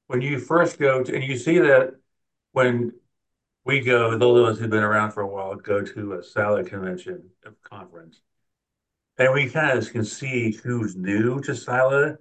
when 0.06 0.20
you 0.20 0.38
first 0.38 0.78
go 0.78 1.02
to, 1.02 1.14
and 1.14 1.24
you 1.24 1.36
see 1.36 1.58
that 1.58 1.94
when 2.52 2.92
we 3.64 3.80
go, 3.80 4.16
those 4.16 4.40
of 4.40 4.46
us 4.46 4.58
who've 4.58 4.70
been 4.70 4.82
around 4.82 5.12
for 5.12 5.22
a 5.22 5.26
while 5.26 5.54
go 5.56 5.82
to 5.82 6.14
a 6.14 6.22
Sila 6.22 6.64
convention 6.64 7.30
conference, 7.64 8.20
and 9.18 9.32
we 9.32 9.50
kind 9.50 9.76
of 9.78 9.90
can 9.90 10.04
see 10.04 10.52
who's 10.52 10.94
new 10.94 11.40
to 11.42 11.54
Sila 11.54 12.16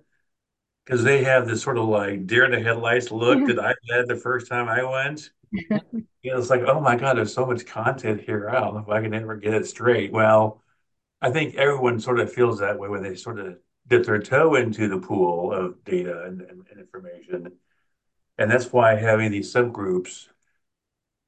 because 0.85 1.03
they 1.03 1.23
have 1.23 1.47
this 1.47 1.61
sort 1.61 1.77
of 1.77 1.87
like 1.87 2.27
deer 2.27 2.45
in 2.45 2.51
the 2.51 2.59
headlights 2.59 3.11
look 3.11 3.45
that 3.47 3.59
I 3.59 3.73
had 3.93 4.07
the 4.07 4.15
first 4.15 4.47
time 4.47 4.69
I 4.69 4.83
went. 4.83 5.29
you 5.51 6.31
know, 6.31 6.37
it's 6.37 6.49
like, 6.49 6.61
oh 6.61 6.79
my 6.79 6.95
God, 6.95 7.17
there's 7.17 7.33
so 7.33 7.45
much 7.45 7.65
content 7.65 8.21
here. 8.21 8.49
I 8.49 8.59
don't 8.59 8.73
know 8.73 8.81
if 8.81 8.89
I 8.89 9.01
can 9.01 9.13
ever 9.13 9.35
get 9.35 9.53
it 9.53 9.67
straight. 9.67 10.11
Well, 10.11 10.61
I 11.21 11.31
think 11.31 11.55
everyone 11.55 11.99
sort 11.99 12.19
of 12.19 12.33
feels 12.33 12.59
that 12.59 12.79
way 12.79 12.89
when 12.89 13.03
they 13.03 13.15
sort 13.15 13.39
of 13.39 13.57
dip 13.87 14.05
their 14.05 14.19
toe 14.19 14.55
into 14.55 14.87
the 14.87 14.97
pool 14.97 15.51
of 15.51 15.83
data 15.83 16.23
and, 16.23 16.41
and, 16.41 16.65
and 16.71 16.79
information. 16.79 17.51
And 18.37 18.51
that's 18.51 18.71
why 18.71 18.95
having 18.95 19.31
these 19.31 19.53
subgroups 19.53 20.27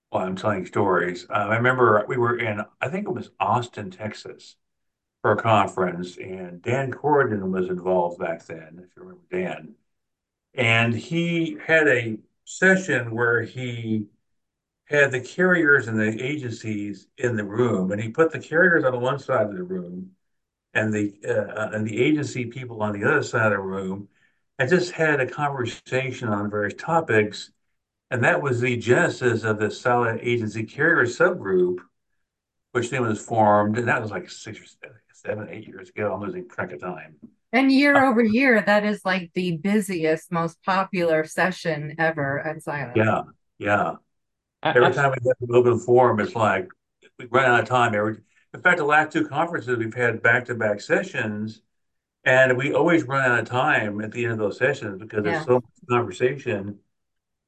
while 0.10 0.26
I'm 0.26 0.36
telling 0.36 0.66
stories. 0.66 1.26
Um, 1.30 1.52
I 1.52 1.58
remember 1.58 2.04
we 2.08 2.18
were 2.18 2.38
in, 2.38 2.62
I 2.82 2.90
think 2.90 3.08
it 3.08 3.14
was 3.14 3.32
Austin, 3.40 3.92
Texas, 3.92 4.56
for 5.22 5.32
a 5.34 5.42
conference, 5.42 6.18
and 6.18 6.62
Dan 6.62 6.92
Corrigan 6.92 7.52
was 7.52 7.70
involved 7.70 8.20
back 8.20 8.46
then, 8.46 8.82
if 8.84 8.96
you 8.96 9.04
remember 9.04 9.24
Dan. 9.32 9.76
And 10.54 10.94
he 10.94 11.58
had 11.66 11.88
a 11.88 12.18
session 12.46 13.12
where 13.12 13.42
he 13.42 14.08
had 14.86 15.12
the 15.12 15.22
carriers 15.22 15.88
and 15.88 16.00
the 16.00 16.24
agencies 16.24 17.08
in 17.18 17.36
the 17.36 17.44
room, 17.44 17.92
and 17.92 18.02
he 18.02 18.10
put 18.10 18.32
the 18.32 18.40
carriers 18.40 18.84
on 18.86 19.00
one 19.02 19.20
side 19.20 19.48
of 19.48 19.56
the 19.56 19.64
room 19.64 20.12
and 20.74 20.94
the 20.94 21.14
uh, 21.28 21.70
and 21.76 21.86
the 21.86 22.02
agency 22.02 22.46
people 22.46 22.82
on 22.82 22.94
the 22.94 23.04
other 23.08 23.24
side 23.24 23.48
of 23.48 23.52
the 23.52 23.60
room, 23.60 24.08
I 24.60 24.66
just 24.66 24.92
had 24.92 25.20
a 25.20 25.28
conversation 25.28 26.30
on 26.30 26.50
various 26.50 26.74
topics, 26.76 27.52
and 28.10 28.24
that 28.24 28.42
was 28.42 28.60
the 28.60 28.76
genesis 28.78 29.44
of 29.44 29.60
the 29.60 29.70
Sila 29.70 30.18
Agency 30.20 30.64
Carrier 30.64 31.06
subgroup, 31.06 31.78
which 32.72 32.90
then 32.90 33.04
was 33.04 33.24
formed, 33.24 33.78
and 33.78 33.88
that 33.88 34.02
was 34.02 34.10
like 34.10 34.30
six 34.30 34.60
or 34.60 35.02
seven, 35.14 35.48
eight 35.52 35.68
years 35.68 35.90
ago. 35.90 36.14
I'm 36.14 36.22
losing 36.22 36.50
track 36.50 36.72
of 36.72 36.82
time. 36.82 37.18
And 37.54 37.72
year 37.72 38.04
over 38.04 38.24
year, 38.24 38.62
that 38.62 38.84
is 38.84 39.02
like 39.06 39.32
the 39.34 39.58
busiest, 39.58 40.32
most 40.32 40.62
popular 40.64 41.24
session 41.24 41.96
ever 41.98 42.40
at 42.40 42.62
Sila. 42.64 42.94
Yeah, 42.96 43.22
yeah. 43.58 43.94
Every 44.64 44.92
time 44.92 45.12
we 45.12 45.30
have 45.30 45.50
an 45.50 45.56
open 45.56 45.80
forum, 45.80 46.20
it's 46.20 46.36
like 46.36 46.68
we 47.20 47.26
run 47.28 47.46
out 47.46 47.62
of 47.62 47.70
time. 47.70 47.94
Every, 47.94 48.18
in 48.54 48.62
fact, 48.62 48.80
the 48.80 48.86
last 48.86 49.12
two 49.12 49.28
conferences 49.28 49.78
we've 49.78 49.94
had 49.94 50.22
back-to-back 50.22 50.82
sessions 50.82 51.62
and 52.28 52.58
we 52.58 52.74
always 52.74 53.04
run 53.06 53.32
out 53.32 53.40
of 53.40 53.46
time 53.46 54.02
at 54.02 54.12
the 54.12 54.26
end 54.26 54.34
of 54.34 54.38
those 54.38 54.58
sessions 54.58 55.00
because 55.00 55.24
yeah. 55.24 55.32
there's 55.32 55.46
so 55.46 55.54
much 55.56 55.64
conversation 55.90 56.78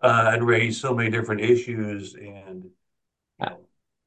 uh, 0.02 0.32
and 0.34 0.48
raise 0.48 0.80
so 0.80 0.96
many 0.96 1.10
different 1.10 1.42
issues 1.42 2.16
and 2.16 2.64
you 2.64 3.46
know. 3.46 3.60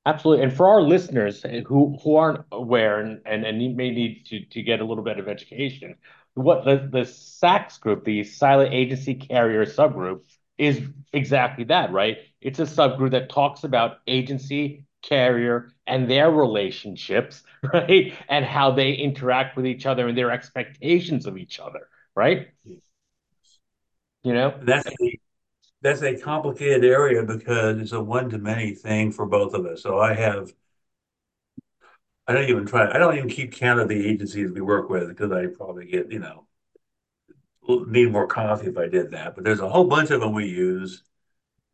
absolutely 0.07 0.45
and 0.45 0.53
for 0.53 0.67
our 0.67 0.81
listeners 0.81 1.45
who 1.67 1.99
who 2.03 2.17
aren't 2.17 2.41
aware 2.51 3.01
and 3.01 3.21
and, 3.27 3.45
and 3.45 3.59
may 3.77 3.91
need 3.91 4.25
to 4.27 4.45
to 4.47 4.63
get 4.63 4.81
a 4.81 4.85
little 4.85 5.05
bit 5.05 5.19
of 5.19 5.29
education 5.29 5.95
what 6.35 6.65
the 6.65 6.89
the 6.91 7.05
SACS 7.05 7.77
group 7.79 8.05
the 8.05 8.25
Sila 8.25 8.67
Agency 8.71 9.15
Carrier 9.15 9.67
subgroup 9.67 10.23
is 10.57 10.81
exactly 11.13 11.65
that 11.65 11.93
right 11.93 12.17
it's 12.41 12.59
a 12.59 12.65
subgroup 12.65 13.11
that 13.11 13.29
talks 13.29 13.65
about 13.65 13.99
agency 14.07 14.87
carrier 15.03 15.72
and 15.87 16.11
their 16.11 16.31
relationships, 16.31 17.43
right? 17.73 18.15
And 18.29 18.45
how 18.45 18.73
they 18.73 18.93
interact 18.93 19.57
with 19.57 19.67
each 19.67 19.87
other 19.87 20.09
and 20.09 20.17
their 20.17 20.31
expectations 20.31 21.27
of 21.27 21.37
each 21.37 21.61
other, 21.61 21.89
right? 22.15 22.49
You 24.25 24.35
know, 24.35 24.55
that's 24.63 24.87
a, 24.87 25.19
that's 25.81 26.03
a 26.03 26.17
complicated 26.17 26.85
area 26.85 27.25
because 27.25 27.79
it's 27.79 27.93
a 27.93 28.03
one 28.03 28.31
to 28.31 28.39
many 28.39 28.75
thing 28.75 29.11
for 29.11 29.27
both 29.27 29.55
of 29.55 29.67
us. 29.67 29.83
So 29.83 29.99
I 29.99 30.15
have, 30.15 30.53
I 32.29 32.35
don't 32.35 32.49
even 32.49 32.67
try, 32.67 32.89
I 32.93 32.99
don't 32.99 33.17
even 33.17 33.29
keep 33.29 33.53
count 33.53 33.81
of 33.81 33.89
the 33.89 34.07
agencies 34.09 34.53
we 34.53 34.61
work 34.61 34.89
with 34.89 35.09
because 35.09 35.33
I 35.33 35.47
probably 35.47 35.87
get, 35.87 36.13
you 36.13 36.21
know, 36.21 36.47
need 37.69 38.13
more 38.13 38.27
coffee 38.29 38.69
if 38.69 38.79
I 38.79 38.87
did 38.87 39.11
that. 39.11 39.35
But 39.35 39.43
there's 39.45 39.61
a 39.61 39.69
whole 39.69 39.85
bunch 39.85 40.11
of 40.11 40.21
them 40.21 40.33
we 40.33 40.47
use 40.47 41.03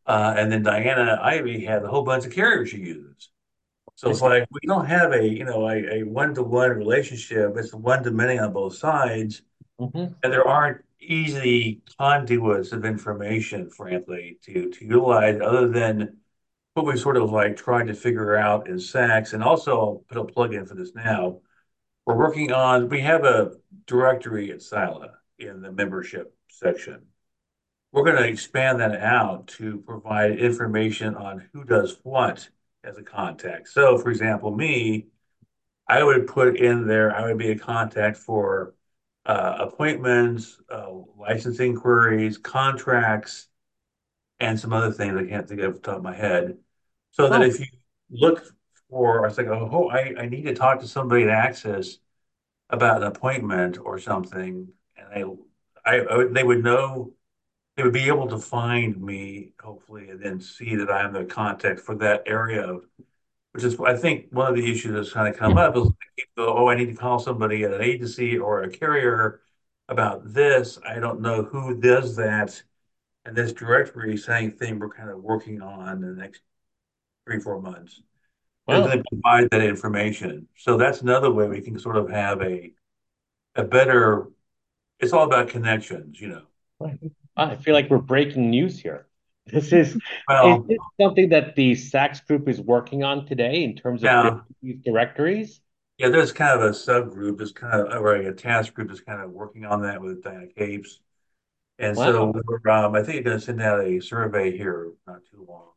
uh, 0.09 0.33
and 0.35 0.51
then 0.51 0.63
Diana 0.63 1.19
Ivey 1.21 1.63
had 1.63 1.83
a 1.83 1.87
whole 1.87 2.03
bunch 2.03 2.25
of 2.25 2.33
carriers 2.33 2.69
she 2.69 2.77
uses. 2.77 3.29
So 3.99 4.09
it's 4.09 4.21
like 4.21 4.47
we 4.49 4.61
don't 4.65 4.85
have 4.85 5.11
a 5.11 5.27
you 5.27 5.43
know 5.43 5.67
a, 5.67 5.97
a 5.97 6.03
one-to-one 6.03 6.71
relationship. 6.71 7.57
It's 7.57 7.73
one 7.73 8.01
to 8.03 8.11
many 8.11 8.39
on 8.39 8.53
both 8.53 8.77
sides. 8.77 9.41
Mm-hmm. 9.77 10.13
And 10.23 10.33
there 10.33 10.47
aren't 10.47 10.85
easy 11.01 11.81
conduits 11.97 12.71
of 12.71 12.85
information, 12.85 13.69
frankly, 13.69 14.37
to, 14.43 14.69
to 14.69 14.85
utilize 14.85 15.41
other 15.41 15.67
than 15.67 16.15
what 16.75 16.85
we 16.85 16.95
sort 16.95 17.17
of 17.17 17.29
like 17.29 17.57
tried 17.57 17.87
to 17.87 17.93
figure 17.93 18.37
out 18.37 18.69
in 18.69 18.79
SACS. 18.79 19.33
And 19.33 19.43
also, 19.43 19.77
I'll 19.77 20.03
put 20.07 20.17
a 20.17 20.23
plug 20.23 20.53
in 20.53 20.65
for 20.65 20.75
this 20.75 20.95
now. 20.95 21.41
We're 22.05 22.15
working 22.15 22.53
on, 22.53 22.87
we 22.87 23.01
have 23.01 23.25
a 23.25 23.51
directory 23.85 24.49
at 24.53 24.61
SILA 24.61 25.09
in 25.39 25.61
the 25.61 25.73
membership 25.73 26.33
section. 26.47 27.01
We're 27.91 28.05
going 28.05 28.23
to 28.23 28.29
expand 28.29 28.79
that 28.79 28.95
out 29.01 29.47
to 29.57 29.79
provide 29.79 30.39
information 30.39 31.15
on 31.15 31.49
who 31.51 31.65
does 31.65 31.97
what 32.03 32.47
as 32.83 32.97
a 32.97 33.03
contact. 33.03 33.67
So, 33.69 33.97
for 33.97 34.09
example, 34.09 34.55
me, 34.55 35.07
I 35.87 36.03
would 36.03 36.27
put 36.27 36.57
in 36.57 36.87
there, 36.87 37.15
I 37.15 37.25
would 37.27 37.37
be 37.37 37.51
a 37.51 37.59
contact 37.59 38.17
for 38.17 38.75
uh, 39.25 39.57
appointments, 39.59 40.59
uh, 40.71 40.89
licensing 41.17 41.75
queries, 41.75 42.37
contracts, 42.37 43.47
and 44.39 44.59
some 44.59 44.73
other 44.73 44.91
things 44.91 45.17
I 45.17 45.25
can't 45.25 45.47
think 45.47 45.61
of 45.61 45.75
off 45.75 45.81
the 45.81 45.81
top 45.81 45.97
of 45.97 46.03
my 46.03 46.15
head. 46.15 46.57
So 47.11 47.29
that 47.29 47.41
Oh, 47.41 47.45
if 47.45 47.59
you 47.59 47.65
look 48.09 48.43
for, 48.89 49.23
I 49.25 49.27
was 49.27 49.37
like, 49.37 49.47
oh, 49.47 49.89
I, 49.89 50.15
I 50.19 50.25
need 50.27 50.43
to 50.43 50.53
talk 50.55 50.79
to 50.81 50.87
somebody 50.87 51.23
at 51.23 51.29
Axis 51.29 51.99
about 52.69 52.97
an 53.01 53.07
appointment 53.07 53.77
or 53.79 53.99
something, 53.99 54.69
and 54.97 55.07
they, 55.13 55.23
I, 55.85 55.99
I 56.01 56.17
would- 56.17 56.33
they 56.33 56.43
would 56.43 56.63
know, 56.63 57.13
they 57.79 57.83
would 57.83 57.93
be 57.93 58.09
able 58.09 58.27
to 58.27 58.37
find 58.37 59.01
me, 59.01 59.53
hopefully, 59.57 60.09
and 60.09 60.21
then 60.21 60.41
see 60.41 60.75
that 60.75 60.91
I'm 60.91 61.13
the 61.13 61.23
contact 61.23 61.79
for 61.79 61.95
that 61.95 62.23
area 62.25 62.61
of, 62.61 62.83
which 63.53 63.63
is, 63.63 63.79
I 63.79 63.95
think, 63.95 64.25
one 64.31 64.47
of 64.49 64.55
the 64.57 64.69
issues 64.69 64.91
that's 64.91 65.13
kind 65.13 65.33
of 65.33 65.39
come 65.39 65.57
up 65.57 65.77
is, 65.77 65.83
like, 65.83 65.93
people 66.17 66.45
oh, 66.45 66.67
I 66.67 66.75
need 66.75 66.87
to 66.87 66.93
call 66.93 67.19
somebody 67.19 67.63
at 67.63 67.71
an 67.73 67.81
agency 67.81 68.37
or 68.37 68.63
a 68.63 68.69
carrier 68.69 69.39
about 69.87 70.33
this. 70.33 70.77
I 70.85 70.99
don't 70.99 71.21
know 71.21 71.43
who 71.43 71.79
does 71.79 72.17
that. 72.17 72.61
And 73.23 73.33
this 73.33 73.53
directory 73.53 74.17
saying 74.17 74.51
thing 74.57 74.77
we're 74.77 74.89
kind 74.89 75.09
of 75.09 75.23
working 75.23 75.61
on 75.61 75.87
in 75.89 76.01
the 76.01 76.21
next 76.21 76.41
three, 77.25 77.39
four 77.39 77.61
months 77.61 78.01
going 78.67 78.83
to 78.83 79.03
provide 79.09 79.49
that 79.51 79.61
information. 79.61 80.47
So 80.57 80.77
that's 80.77 81.01
another 81.01 81.31
way 81.31 81.47
we 81.47 81.61
can 81.61 81.79
sort 81.79 81.97
of 81.97 82.09
have 82.09 82.41
a 82.41 82.73
a 83.55 83.63
better. 83.63 84.29
It's 84.99 85.13
all 85.13 85.25
about 85.25 85.49
connections, 85.49 86.21
you 86.21 86.29
know. 86.29 86.43
I 87.39 87.55
feel 87.55 87.73
like 87.73 87.89
we're 87.89 87.97
breaking 87.99 88.49
news 88.49 88.79
here. 88.79 89.07
This 89.47 89.73
is 89.73 89.97
is 90.41 90.57
this 90.67 90.79
something 90.99 91.29
that 91.29 91.55
the 91.55 91.75
SACS 91.75 92.21
group 92.21 92.47
is 92.47 92.61
working 92.61 93.03
on 93.03 93.25
today 93.25 93.63
in 93.63 93.75
terms 93.75 94.03
of 94.03 94.11
yeah, 94.11 94.39
these 94.61 94.77
directories? 94.85 95.61
yeah. 95.97 96.09
There's 96.09 96.31
kind 96.31 96.59
of 96.59 96.65
a 96.65 96.71
subgroup, 96.71 97.37
there's 97.37 97.51
kind 97.51 97.81
of 97.87 98.01
or 98.01 98.15
a 98.15 98.33
task 98.33 98.73
group 98.73 98.91
is 98.91 99.01
kind 99.01 99.21
of 99.21 99.31
working 99.31 99.65
on 99.65 99.81
that 99.83 100.01
with 100.01 100.23
Diana 100.23 100.47
Capes, 100.47 100.99
and 101.79 101.97
so 101.97 102.31
Wow, 102.31 102.33
we're, 102.47 102.71
um, 102.71 102.95
I 102.95 103.03
think 103.03 103.15
you're 103.15 103.23
going 103.23 103.39
to 103.39 103.45
send 103.45 103.61
out 103.61 103.85
a 103.85 104.01
survey 104.01 104.55
here 104.57 104.91
not 105.07 105.21
too 105.31 105.45
long. 105.47 105.69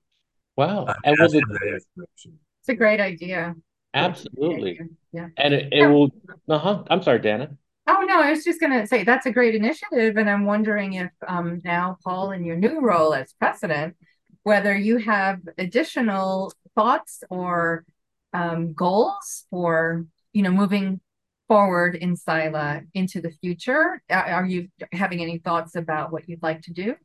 Uh, 0.87 0.95
wow. 0.95 0.95
And 1.04 1.16
was 1.19 1.33
ask 1.33 1.35
the 1.35 1.47
for 1.47 1.54
that 1.54 1.81
information. 1.97 2.40
It's 2.61 2.69
a 2.69 2.75
great 2.75 3.00
idea. 3.00 3.54
That's 3.99 4.25
a 4.25 4.26
great 4.47 4.64
absolutely. 4.64 4.81
Yeah. 5.12 5.28
And 5.37 5.54
it, 5.54 5.73
it 5.73 5.83
Yeah. 5.83 5.88
will, 5.88 6.11
uh-huh. 6.49 6.85
I'm 6.88 7.02
sorry, 7.02 7.19
Dana. 7.21 7.57
Oh, 7.87 8.05
no, 8.07 8.21
I 8.23 8.31
was 8.31 8.45
just 8.45 8.61
gonna 8.61 8.87
say 8.87 9.03
that's 9.05 9.27
a 9.27 9.33
great 9.33 9.55
initiative, 9.55 10.17
and 10.17 10.31
I'm 10.31 10.45
wondering 10.47 10.95
if 10.95 11.11
um 11.27 11.61
now, 11.65 11.99
Paul, 12.05 12.31
in 12.33 12.45
your 12.45 12.57
new 12.57 12.81
role 12.81 13.15
as 13.15 13.33
president, 13.33 13.97
whether 14.45 14.77
you 14.77 14.99
have 14.99 15.40
additional 15.59 16.53
thoughts 16.75 17.23
or 17.31 17.85
um 18.33 18.73
goals 18.73 19.47
for, 19.51 20.07
you 20.33 20.42
know, 20.42 20.51
moving 20.53 21.01
forward 21.49 21.97
in 21.97 22.16
Sila 22.16 22.83
into 22.95 23.21
the 23.21 23.31
future. 23.42 24.01
Are, 24.11 24.25
are 24.25 24.47
you 24.47 24.68
having 24.92 25.21
any 25.21 25.38
thoughts 25.38 25.75
about 25.75 26.12
what 26.12 26.29
you'd 26.29 26.42
like 26.42 26.62
to 26.62 26.73
do? 26.73 26.97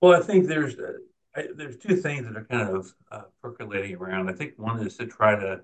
Well, 0.00 0.20
I 0.20 0.24
think 0.24 0.46
there's 0.46 0.76
uh, 0.78 0.94
I, 1.36 1.48
there's 1.54 1.78
two 1.78 1.96
things 1.96 2.26
that 2.26 2.36
are 2.36 2.44
kind 2.44 2.76
of 2.76 2.92
uh, 3.10 3.22
percolating 3.40 3.94
around. 3.96 4.28
I 4.28 4.32
think 4.32 4.54
one 4.58 4.84
is 4.86 4.96
to 4.98 5.06
try 5.06 5.36
to 5.36 5.60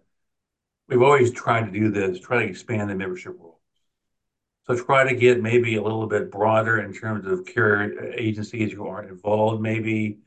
we've 0.88 1.02
always 1.02 1.32
tried 1.32 1.66
to 1.66 1.72
do 1.72 1.90
this, 1.90 2.20
try 2.20 2.42
to 2.44 2.48
expand 2.48 2.88
the 2.88 2.94
membership 2.94 3.36
role. 3.38 3.59
So 4.70 4.84
try 4.84 5.02
to 5.02 5.16
get 5.16 5.42
maybe 5.42 5.74
a 5.74 5.82
little 5.82 6.06
bit 6.06 6.30
broader 6.30 6.78
in 6.80 6.92
terms 6.92 7.26
of 7.26 7.44
care 7.44 8.14
agencies 8.14 8.70
who 8.70 8.86
aren't 8.86 9.10
involved, 9.10 9.60
maybe 9.60 10.18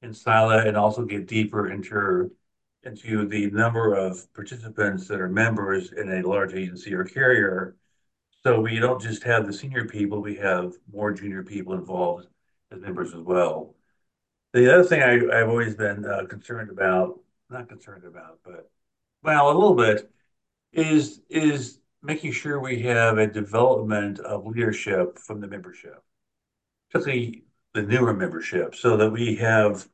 in 0.00 0.14
SILA, 0.14 0.64
and 0.64 0.76
also 0.76 1.04
get 1.04 1.26
deeper 1.26 1.72
into 1.72 2.30
into 2.84 3.26
the 3.26 3.50
number 3.50 3.94
of 3.94 4.32
participants 4.32 5.08
that 5.08 5.20
are 5.20 5.28
members 5.28 5.90
in 5.90 6.08
a 6.08 6.22
large 6.22 6.54
agency 6.54 6.94
or 6.94 7.02
carrier. 7.04 7.74
So 8.44 8.60
we 8.60 8.78
don't 8.78 9.02
just 9.02 9.24
have 9.24 9.48
the 9.48 9.52
senior 9.52 9.86
people, 9.86 10.22
we 10.22 10.36
have 10.36 10.74
more 10.92 11.12
junior 11.12 11.42
people 11.42 11.74
involved 11.74 12.28
as 12.70 12.80
members 12.80 13.12
as 13.12 13.22
well. 13.22 13.74
The 14.52 14.72
other 14.72 14.84
thing 14.84 15.02
I, 15.02 15.40
I've 15.40 15.48
always 15.48 15.74
been 15.74 16.06
uh, 16.06 16.26
concerned 16.26 16.70
about, 16.70 17.18
not 17.50 17.68
concerned 17.68 18.04
about, 18.04 18.38
but 18.44 18.70
well, 19.24 19.50
a 19.50 19.52
little 19.52 19.74
bit, 19.74 20.08
is 20.72 21.22
is 21.28 21.80
making 22.02 22.32
sure 22.32 22.60
we 22.60 22.80
have 22.80 23.18
a 23.18 23.26
development 23.26 24.18
of 24.20 24.46
leadership 24.46 25.18
from 25.18 25.40
the 25.40 25.48
membership, 25.48 26.02
particularly 26.90 27.44
the 27.74 27.82
newer 27.82 28.14
membership, 28.14 28.74
so 28.74 28.96
that 28.96 29.10
we 29.10 29.36
have 29.36 29.86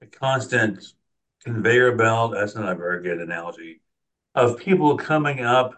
a 0.00 0.06
constant 0.06 0.94
conveyor 1.44 1.96
belt. 1.96 2.32
That's 2.32 2.54
not 2.54 2.72
a 2.72 2.76
very 2.76 3.02
good 3.02 3.20
analogy 3.20 3.80
of 4.34 4.58
people 4.58 4.96
coming 4.96 5.40
up 5.40 5.74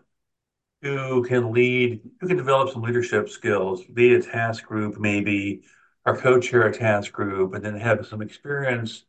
who 0.83 1.25
can 1.25 1.53
lead, 1.53 2.01
who 2.21 2.29
can 2.29 2.37
develop 2.37 2.71
some 2.71 2.83
leadership 2.83 3.29
skills, 3.29 3.83
lead 3.89 4.13
a 4.13 4.23
task 4.23 4.65
group, 4.65 4.99
maybe, 4.99 5.63
or 6.05 6.17
co-chair 6.17 6.67
a 6.67 6.73
task 6.73 7.13
group, 7.13 7.55
and 7.55 7.65
then 7.65 7.79
have 7.79 8.07
some 8.07 8.23
experience 8.23 9.05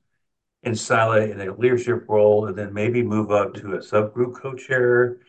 in 0.63 0.73
Sila 0.73 1.21
in 1.21 1.39
a 1.39 1.53
leadership 1.53 2.05
role, 2.07 2.47
and 2.47 2.57
then 2.57 2.73
maybe 2.73 3.03
move 3.03 3.31
up 3.31 3.53
to 3.55 3.73
a 3.73 3.79
subgroup 3.79 4.35
co-chair, 4.35 5.19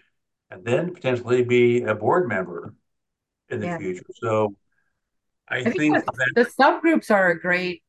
and 0.51 0.65
then 0.65 0.95
potentially 0.95 1.45
be 1.45 1.83
a 1.83 1.95
board 1.95 2.29
member 2.29 2.75
in 3.49 3.61
the 3.61 3.67
Yeah. 3.67 3.79
future. 3.79 4.05
So 4.15 4.55
I 5.49 5.59
I 5.65 5.71
think 5.71 5.77
think 5.77 5.95
the, 5.95 6.13
that 6.19 6.35
the 6.35 6.51
subgroups 6.61 7.11
are 7.11 7.31
a 7.31 7.41
great, 7.41 7.83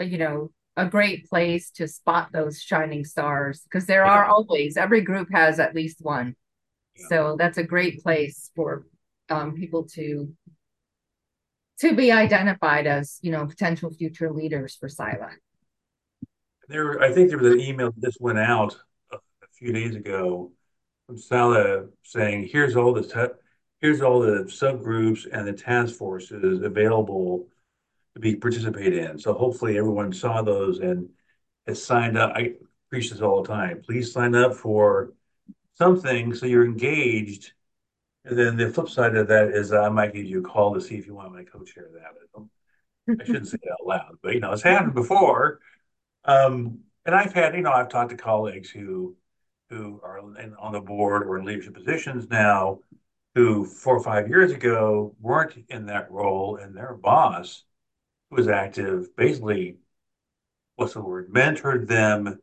you 0.00 0.18
know, 0.18 0.50
a 0.76 0.86
great 0.86 1.28
place 1.28 1.70
to 1.72 1.88
spot 1.88 2.30
those 2.32 2.60
shining 2.60 3.04
stars 3.04 3.62
because 3.62 3.86
there 3.86 4.04
yeah, 4.04 4.10
are 4.10 4.24
always, 4.26 4.76
every 4.76 5.00
group 5.00 5.28
has 5.32 5.58
at 5.58 5.74
least 5.74 5.98
one. 6.02 6.36
yeah. 6.96 7.08
So 7.08 7.36
that's 7.38 7.58
a 7.58 7.62
great 7.64 8.02
place 8.02 8.50
for 8.54 8.86
um, 9.28 9.54
people 9.54 9.84
to 9.94 10.34
to 11.80 11.94
be 11.94 12.10
identified 12.10 12.86
as, 12.86 13.18
you 13.20 13.30
know, 13.30 13.44
potential 13.46 13.90
future 13.90 14.32
leaders 14.32 14.76
for 14.76 14.88
Sila. 14.88 15.30
There, 16.68 17.00
I 17.00 17.12
think 17.12 17.28
there 17.28 17.38
was 17.38 17.52
an 17.52 17.60
email 17.60 17.92
that 17.92 18.02
just 18.02 18.20
went 18.20 18.38
out 18.38 18.76
a, 19.12 19.18
few 19.58 19.72
days 19.72 19.94
ago 19.96 20.52
Sila 21.14 21.86
saying, 22.02 22.48
"Here's 22.48 22.76
all 22.76 22.92
the 22.92 23.36
here's 23.80 24.00
all 24.00 24.20
the 24.20 24.44
subgroups 24.44 25.26
and 25.30 25.46
the 25.46 25.52
task 25.52 25.94
forces 25.94 26.62
available 26.62 27.48
to 28.14 28.20
be 28.20 28.34
participated 28.36 28.94
in." 28.94 29.18
So 29.18 29.32
hopefully 29.32 29.78
everyone 29.78 30.12
saw 30.12 30.42
those 30.42 30.80
and 30.80 31.08
has 31.66 31.82
signed 31.84 32.18
up. 32.18 32.32
I 32.34 32.54
preach 32.90 33.10
this 33.10 33.20
all 33.20 33.42
the 33.42 33.48
time. 33.48 33.82
Please 33.82 34.12
sign 34.12 34.34
up 34.34 34.54
for 34.54 35.12
something 35.74 36.34
so 36.34 36.46
you're 36.46 36.64
engaged. 36.64 37.52
And 38.24 38.36
then 38.36 38.56
the 38.56 38.70
flip 38.70 38.88
side 38.88 39.14
of 39.14 39.28
that 39.28 39.48
is 39.50 39.72
I 39.72 39.88
might 39.88 40.12
give 40.12 40.24
you 40.24 40.40
a 40.40 40.42
call 40.42 40.74
to 40.74 40.80
see 40.80 40.96
if 40.96 41.06
you 41.06 41.14
want 41.14 41.32
my 41.32 41.44
co-chair 41.44 41.88
that. 41.94 42.42
I, 43.20 43.24
shouldn't 43.24 43.46
say 43.46 43.58
it 43.62 43.70
out 43.70 43.86
loud, 43.86 44.16
but 44.20 44.34
you 44.34 44.40
know, 44.40 44.52
it's 44.52 44.62
happened 44.62 44.94
before. 44.94 45.60
Um, 46.24 46.80
and 47.04 47.14
I've 47.14 47.32
had, 47.32 47.54
you 47.54 47.62
know, 47.62 47.70
I've 47.70 47.88
talked 47.88 48.10
to 48.10 48.16
colleagues 48.16 48.68
who 48.68 49.16
who 49.70 50.00
are 50.04 50.18
in, 50.40 50.54
on 50.54 50.72
the 50.72 50.80
board 50.80 51.26
or 51.26 51.38
in 51.38 51.44
leadership 51.44 51.74
positions 51.74 52.28
now 52.30 52.80
who 53.36 53.66
four 53.66 53.96
or 53.96 54.02
five 54.02 54.28
years 54.28 54.50
ago 54.50 55.14
weren't 55.20 55.52
in 55.68 55.84
that 55.86 56.10
role, 56.10 56.56
and 56.56 56.74
their 56.74 56.94
boss, 56.94 57.64
who 58.30 58.36
was 58.36 58.48
active, 58.48 59.14
basically, 59.14 59.76
what's 60.76 60.94
the 60.94 61.02
word, 61.02 61.30
mentored 61.30 61.86
them 61.86 62.40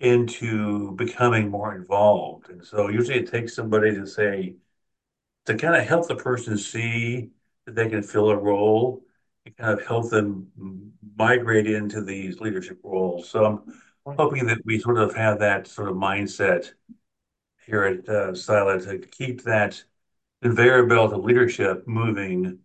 into 0.00 0.90
becoming 0.96 1.48
more 1.48 1.76
involved. 1.76 2.50
And 2.50 2.64
so 2.64 2.88
usually 2.88 3.18
it 3.18 3.30
takes 3.30 3.54
somebody 3.54 3.94
to 3.94 4.06
say, 4.06 4.56
to 5.46 5.56
kind 5.56 5.76
of 5.76 5.86
help 5.86 6.08
the 6.08 6.16
person 6.16 6.58
see 6.58 7.30
that 7.64 7.76
they 7.76 7.88
can 7.88 8.02
fill 8.02 8.30
a 8.30 8.36
role 8.36 9.02
and 9.46 9.56
kind 9.56 9.78
of 9.78 9.86
help 9.86 10.10
them 10.10 10.48
migrate 11.16 11.68
into 11.68 12.02
these 12.02 12.40
leadership 12.40 12.80
roles. 12.82 13.28
So 13.28 13.44
I'm 13.44 13.74
hoping 14.16 14.46
that 14.46 14.58
we 14.64 14.78
sort 14.78 14.98
of 14.98 15.14
have 15.14 15.38
that 15.40 15.66
sort 15.66 15.88
of 15.88 15.96
mindset 15.96 16.72
here 17.66 17.84
at 17.84 18.08
uh, 18.08 18.34
Sila 18.34 18.80
to 18.80 18.98
keep 18.98 19.42
that 19.44 19.82
conveyor 20.42 20.86
belt 20.86 21.12
of 21.12 21.24
leadership 21.24 21.86
moving 21.86 22.60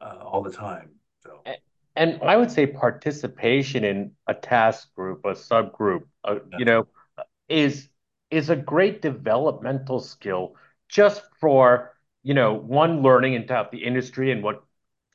uh, 0.00 0.18
all 0.22 0.42
the 0.42 0.52
time. 0.52 0.90
So 1.24 1.40
A- 1.46 1.56
And 1.96 2.22
I 2.22 2.36
would 2.36 2.50
say 2.50 2.66
participation 2.66 3.84
in 3.84 4.12
a 4.26 4.34
task 4.34 4.94
group, 4.94 5.24
a 5.24 5.32
subgroup, 5.32 6.04
uh, 6.24 6.38
yeah, 6.52 6.58
you 6.58 6.64
know, 6.64 6.86
is 7.48 7.88
is 8.30 8.50
a 8.50 8.56
great 8.56 9.02
developmental 9.02 10.00
skill 10.00 10.54
just 10.88 11.22
for 11.40 11.94
you 12.22 12.34
know, 12.34 12.54
one 12.54 13.02
learning 13.02 13.36
about 13.36 13.72
the 13.72 13.84
industry 13.84 14.30
and 14.32 14.42
what 14.42 14.62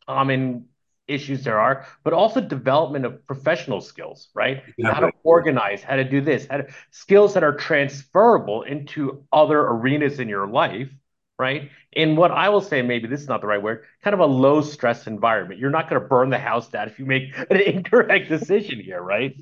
common 0.07 0.67
issues 1.07 1.43
there 1.43 1.59
are, 1.59 1.85
but 2.03 2.13
also 2.13 2.41
development 2.41 3.05
of 3.05 3.25
professional 3.27 3.81
skills, 3.81 4.29
right? 4.33 4.63
Yeah, 4.77 4.93
How 4.93 5.01
to 5.01 5.11
organize, 5.23 5.83
how 5.83 5.95
to 5.95 6.03
do 6.03 6.21
this, 6.21 6.47
how 6.49 6.57
to 6.57 6.67
skills 6.91 7.33
that 7.33 7.43
are 7.43 7.55
transferable 7.55 8.63
into 8.63 9.25
other 9.31 9.59
arenas 9.59 10.19
in 10.19 10.29
your 10.29 10.47
life, 10.47 10.89
right? 11.37 11.69
In 11.93 12.15
what 12.15 12.31
I 12.31 12.49
will 12.49 12.61
say, 12.61 12.81
maybe 12.81 13.07
this 13.07 13.21
is 13.21 13.27
not 13.27 13.41
the 13.41 13.47
right 13.47 13.61
word, 13.61 13.83
kind 14.03 14.13
of 14.13 14.19
a 14.19 14.25
low 14.25 14.61
stress 14.61 15.07
environment. 15.07 15.59
You're 15.59 15.69
not 15.69 15.89
going 15.89 16.01
to 16.01 16.07
burn 16.07 16.29
the 16.29 16.39
house 16.39 16.69
down 16.69 16.87
if 16.87 16.97
you 16.99 17.05
make 17.05 17.37
an 17.49 17.57
incorrect 17.57 18.29
decision 18.29 18.79
here, 18.79 19.01
right? 19.01 19.35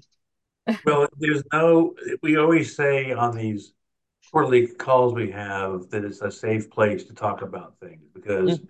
Well, 0.86 1.08
there's 1.18 1.44
no, 1.52 1.94
we 2.22 2.38
always 2.38 2.76
say 2.76 3.12
on 3.12 3.36
these 3.36 3.74
quarterly 4.32 4.68
calls 4.68 5.14
we 5.14 5.30
have 5.32 5.90
that 5.90 6.04
it's 6.04 6.22
a 6.22 6.32
safe 6.32 6.70
place 6.70 7.04
to 7.04 7.14
talk 7.14 7.42
about 7.42 7.76
things 7.80 8.02
because 8.14 8.60
mm. 8.60 8.68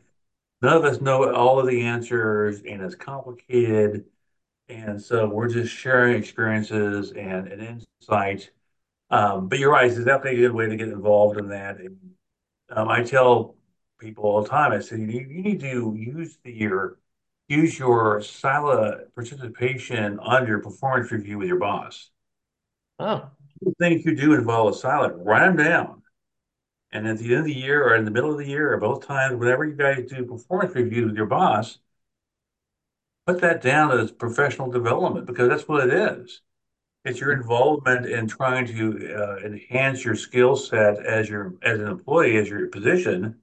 None 0.63 0.77
of 0.77 0.85
us 0.85 1.01
know 1.01 1.31
all 1.33 1.59
of 1.59 1.67
the 1.67 1.83
answers 1.83 2.61
and 2.61 2.81
it's 2.81 2.95
complicated. 2.95 4.05
And 4.69 5.01
so 5.01 5.27
we're 5.27 5.49
just 5.49 5.73
sharing 5.73 6.15
experiences 6.15 7.11
and, 7.11 7.49
and 7.49 7.81
insight. 8.01 8.49
Um, 9.11 9.49
but 9.49 9.59
you're 9.59 9.71
right, 9.71 9.85
it's 9.85 9.97
definitely 9.97 10.43
a 10.43 10.47
good 10.47 10.55
way 10.55 10.67
to 10.67 10.77
get 10.77 10.87
involved 10.87 11.37
in 11.37 11.49
that. 11.49 11.79
And, 11.79 11.97
um, 12.69 12.87
I 12.87 13.03
tell 13.03 13.55
people 13.99 14.23
all 14.23 14.41
the 14.41 14.49
time, 14.49 14.71
I 14.71 14.79
say, 14.79 14.97
you, 14.97 15.05
you 15.05 15.41
need 15.43 15.59
to 15.59 15.93
use 15.95 16.37
the 16.43 16.51
your 16.51 16.97
use 17.49 17.77
your 17.77 18.21
SILA 18.21 19.13
participation 19.13 20.17
on 20.19 20.47
your 20.47 20.59
performance 20.59 21.11
review 21.11 21.37
with 21.37 21.49
your 21.49 21.59
boss. 21.59 22.09
Oh, 22.99 23.29
Things 23.79 24.05
you 24.05 24.15
do 24.15 24.33
involve 24.33 24.73
a 24.73 24.77
SILA, 24.77 25.13
write 25.17 25.45
them 25.45 25.57
down. 25.57 26.02
And 26.93 27.07
at 27.07 27.17
the 27.17 27.31
end 27.31 27.39
of 27.39 27.45
the 27.45 27.55
year 27.55 27.83
or 27.83 27.95
in 27.95 28.05
the 28.05 28.11
middle 28.11 28.31
of 28.31 28.37
the 28.37 28.47
year 28.47 28.71
or 28.71 28.77
both 28.77 29.05
times, 29.07 29.35
whenever 29.35 29.65
you 29.65 29.73
guys 29.73 30.05
do 30.07 30.25
performance 30.25 30.75
reviews 30.75 31.07
with 31.07 31.17
your 31.17 31.25
boss, 31.25 31.79
put 33.25 33.41
that 33.41 33.61
down 33.61 33.91
as 33.99 34.11
professional 34.11 34.69
development 34.69 35.25
because 35.25 35.49
that's 35.49 35.67
what 35.67 35.87
it 35.87 35.93
is. 35.93 36.41
It's 37.03 37.19
your 37.19 37.33
involvement 37.33 38.05
in 38.05 38.27
trying 38.27 38.67
to 38.67 39.15
uh, 39.15 39.37
enhance 39.45 40.05
your 40.05 40.15
skill 40.15 40.55
set 40.55 41.03
as 41.05 41.29
your 41.29 41.55
as 41.63 41.79
an 41.79 41.87
employee, 41.87 42.37
as 42.37 42.47
your 42.47 42.67
position, 42.67 43.41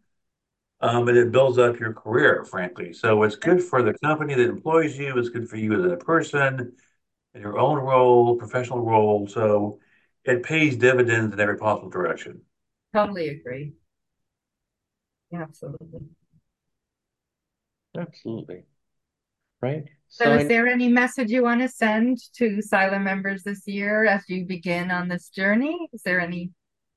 um, 0.81 1.09
and 1.09 1.19
it 1.19 1.33
builds 1.33 1.59
up 1.59 1.79
your 1.79 1.93
career, 1.93 2.45
frankly. 2.45 2.93
So 2.93 3.23
it's 3.25 3.37
good 3.37 3.63
for 3.63 3.83
the 3.83 3.95
company 3.95 4.35
that 4.35 4.49
employs 4.49 4.97
you. 4.99 5.19
It's 5.19 5.29
good 5.29 5.49
for 5.49 5.57
you 5.57 5.85
as 5.85 5.93
a 5.93 5.97
person 5.97 6.73
in 7.35 7.43
your 7.43 7.59
own 7.59 7.79
role, 7.79 8.37
professional 8.37 8.81
role. 8.81 9.27
So 9.27 9.81
it 10.25 10.43
pays 10.43 10.77
dividends 10.77 11.35
in 11.35 11.41
every 11.41 11.59
possible 11.59 11.91
direction. 11.91 12.43
Totally 12.93 13.29
agree. 13.29 13.75
Yeah, 15.31 15.43
absolutely. 15.43 16.01
absolutely. 17.97 18.65
Right. 19.61 19.85
So 20.09 20.25
So 20.25 20.35
is 20.35 20.45
I, 20.45 20.49
there 20.49 20.67
any 20.67 20.89
message 20.89 21.31
you 21.31 21.45
want 21.45 21.61
to 21.63 21.69
send 21.69 22.19
to 22.35 22.61
Sila 22.61 22.99
members 22.99 23.45
this 23.45 23.67
year 23.67 24.07
as 24.07 24.29
you 24.29 24.45
begin 24.45 24.91
on 24.91 25.09
this 25.09 25.29
journey? 25.29 25.89
Is 25.93 26.03
there 26.03 26.21
any 26.21 26.51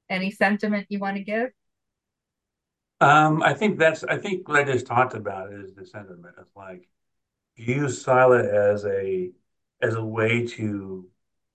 any 0.09 0.31
sentiment 0.31 0.87
you 0.89 0.99
want 0.99 1.17
to 1.17 1.23
give? 1.23 1.49
Um, 3.01 3.43
I 3.43 3.53
think 3.53 3.77
that's 3.77 4.03
I 4.03 4.17
think 4.17 4.47
what 4.47 4.59
I 4.59 4.63
just 4.63 4.85
talked 4.87 5.13
about 5.13 5.51
is 5.53 5.73
the 5.73 5.85
sentiment. 5.85 6.35
It's 6.39 6.55
like 6.55 6.87
use 7.55 8.03
Sila 8.03 8.43
as 8.43 8.85
a 8.85 9.31
as 9.81 9.95
a 9.95 10.05
way 10.05 10.47
to 10.47 11.07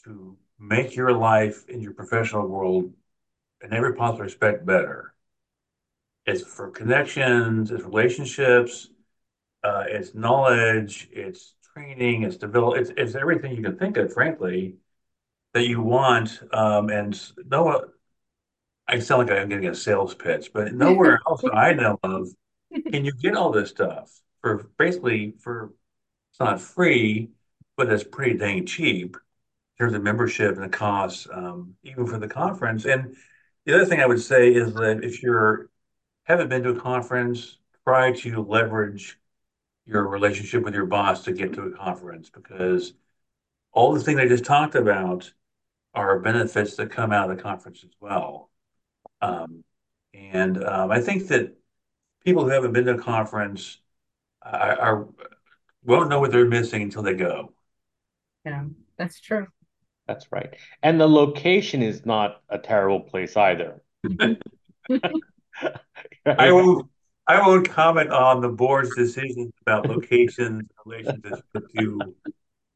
to 0.04 0.36
make 0.58 0.94
your 0.96 1.12
life 1.12 1.68
in 1.68 1.80
your 1.80 1.94
professional 1.94 2.46
world 2.48 2.92
in 3.62 3.72
every 3.72 3.94
possible 3.94 4.24
respect 4.24 4.64
better. 4.66 5.14
It's 6.26 6.42
for 6.42 6.70
connections, 6.70 7.70
it's 7.70 7.82
relationships, 7.82 8.88
uh, 9.64 9.84
it's 9.88 10.14
knowledge, 10.14 11.08
it's 11.12 11.54
training, 11.74 12.22
it's 12.24 12.36
develop, 12.36 12.78
it's 12.78 12.90
it's 12.96 13.14
everything 13.14 13.56
you 13.56 13.62
can 13.62 13.78
think 13.78 13.96
of, 13.96 14.12
frankly, 14.12 14.76
that 15.54 15.66
you 15.66 15.80
want. 15.82 16.40
Um, 16.52 16.90
and 16.90 17.20
no, 17.46 17.86
I 18.86 18.98
sound 18.98 19.28
like 19.28 19.38
I'm 19.38 19.48
getting 19.48 19.68
a 19.68 19.74
sales 19.74 20.14
pitch, 20.14 20.52
but 20.52 20.72
nowhere 20.74 21.20
else 21.28 21.42
that 21.42 21.54
I 21.54 21.72
know 21.74 21.98
of 22.02 22.28
can 22.90 23.04
you 23.04 23.12
get 23.12 23.36
all 23.36 23.50
this 23.52 23.70
stuff 23.70 24.10
for 24.40 24.70
basically 24.78 25.34
for 25.40 25.72
it's 26.30 26.40
not 26.40 26.60
free, 26.60 27.30
but 27.76 27.90
it's 27.92 28.04
pretty 28.04 28.36
dang 28.38 28.66
cheap 28.66 29.16
in 29.16 29.84
terms 29.84 29.94
of 29.94 30.02
membership 30.02 30.54
and 30.54 30.64
the 30.64 30.68
costs, 30.68 31.26
um, 31.32 31.74
even 31.84 32.06
for 32.06 32.18
the 32.18 32.28
conference. 32.28 32.84
And 32.84 33.16
the 33.64 33.74
other 33.74 33.86
thing 33.86 34.00
I 34.00 34.06
would 34.06 34.20
say 34.20 34.52
is 34.52 34.74
that 34.74 35.04
if 35.04 35.22
you're 35.22 35.68
haven't 36.24 36.48
been 36.48 36.62
to 36.62 36.70
a 36.70 36.80
conference, 36.80 37.58
try 37.84 38.12
to 38.12 38.42
leverage 38.42 39.18
your 39.86 40.06
relationship 40.06 40.62
with 40.62 40.74
your 40.74 40.84
boss 40.86 41.24
to 41.24 41.32
get 41.32 41.54
to 41.54 41.62
a 41.62 41.70
conference 41.70 42.28
because 42.28 42.92
all 43.72 43.94
the 43.94 44.00
things 44.00 44.20
I 44.20 44.28
just 44.28 44.44
talked 44.44 44.74
about 44.74 45.32
are 45.94 46.18
benefits 46.18 46.76
that 46.76 46.90
come 46.90 47.12
out 47.12 47.30
of 47.30 47.36
the 47.36 47.42
conference 47.42 47.82
as 47.82 47.90
well. 47.98 48.50
Um, 49.22 49.64
and 50.12 50.62
um, 50.62 50.90
I 50.90 51.00
think 51.00 51.28
that 51.28 51.56
people 52.24 52.44
who 52.44 52.50
haven't 52.50 52.72
been 52.72 52.84
to 52.84 52.94
a 52.94 52.98
conference 52.98 53.78
are, 54.42 54.78
are 54.78 55.08
won't 55.84 56.10
know 56.10 56.20
what 56.20 56.30
they're 56.30 56.44
missing 56.44 56.82
until 56.82 57.02
they 57.02 57.14
go. 57.14 57.52
Yeah, 58.44 58.64
that's 58.98 59.20
true. 59.20 59.46
That's 60.08 60.32
right. 60.32 60.56
And 60.82 61.00
the 61.00 61.06
location 61.06 61.82
is 61.82 62.04
not 62.06 62.40
a 62.48 62.58
terrible 62.58 63.00
place 63.00 63.36
either. 63.36 63.82
I 66.26 66.50
won't 66.50 66.88
I 67.26 67.46
won't 67.46 67.68
comment 67.68 68.10
on 68.10 68.40
the 68.40 68.48
board's 68.48 68.96
decisions 68.96 69.52
about 69.60 69.86
locations 69.86 70.60
in 70.60 70.68
relation 70.86 71.20
to, 71.22 71.42
to 71.76 72.14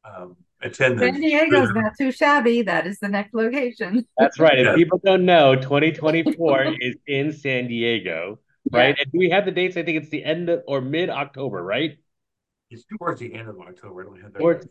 um, 0.04 0.36
San. 0.72 0.96
Diego's 0.98 1.70
not 1.70 1.92
too 1.98 2.12
shabby. 2.12 2.60
That 2.60 2.86
is 2.86 2.98
the 3.00 3.08
next 3.08 3.32
location. 3.32 4.06
That's 4.18 4.38
right. 4.38 4.58
If 4.58 4.66
Yeah, 4.66 4.74
people 4.74 5.00
don't 5.02 5.24
know, 5.24 5.56
2024 5.56 6.76
is 6.80 6.96
in 7.06 7.32
San 7.32 7.66
Diego, 7.66 8.40
right? 8.70 8.94
Yeah. 8.94 9.02
And 9.02 9.12
do 9.12 9.18
we 9.18 9.30
have 9.30 9.46
the 9.46 9.52
dates? 9.52 9.78
I 9.78 9.84
think 9.84 10.02
it's 10.02 10.10
the 10.10 10.22
end 10.22 10.50
of, 10.50 10.62
or 10.66 10.82
mid-October, 10.82 11.62
right? 11.62 11.96
it's 12.72 12.84
towards 12.98 13.20
the 13.20 13.32
end 13.34 13.48
of 13.48 13.60
October. 13.60 14.02
I 14.02 14.04
don't 14.04 14.22
have 14.22 14.32
that 14.32 14.42
Or 14.42 14.54
right. 14.54 14.64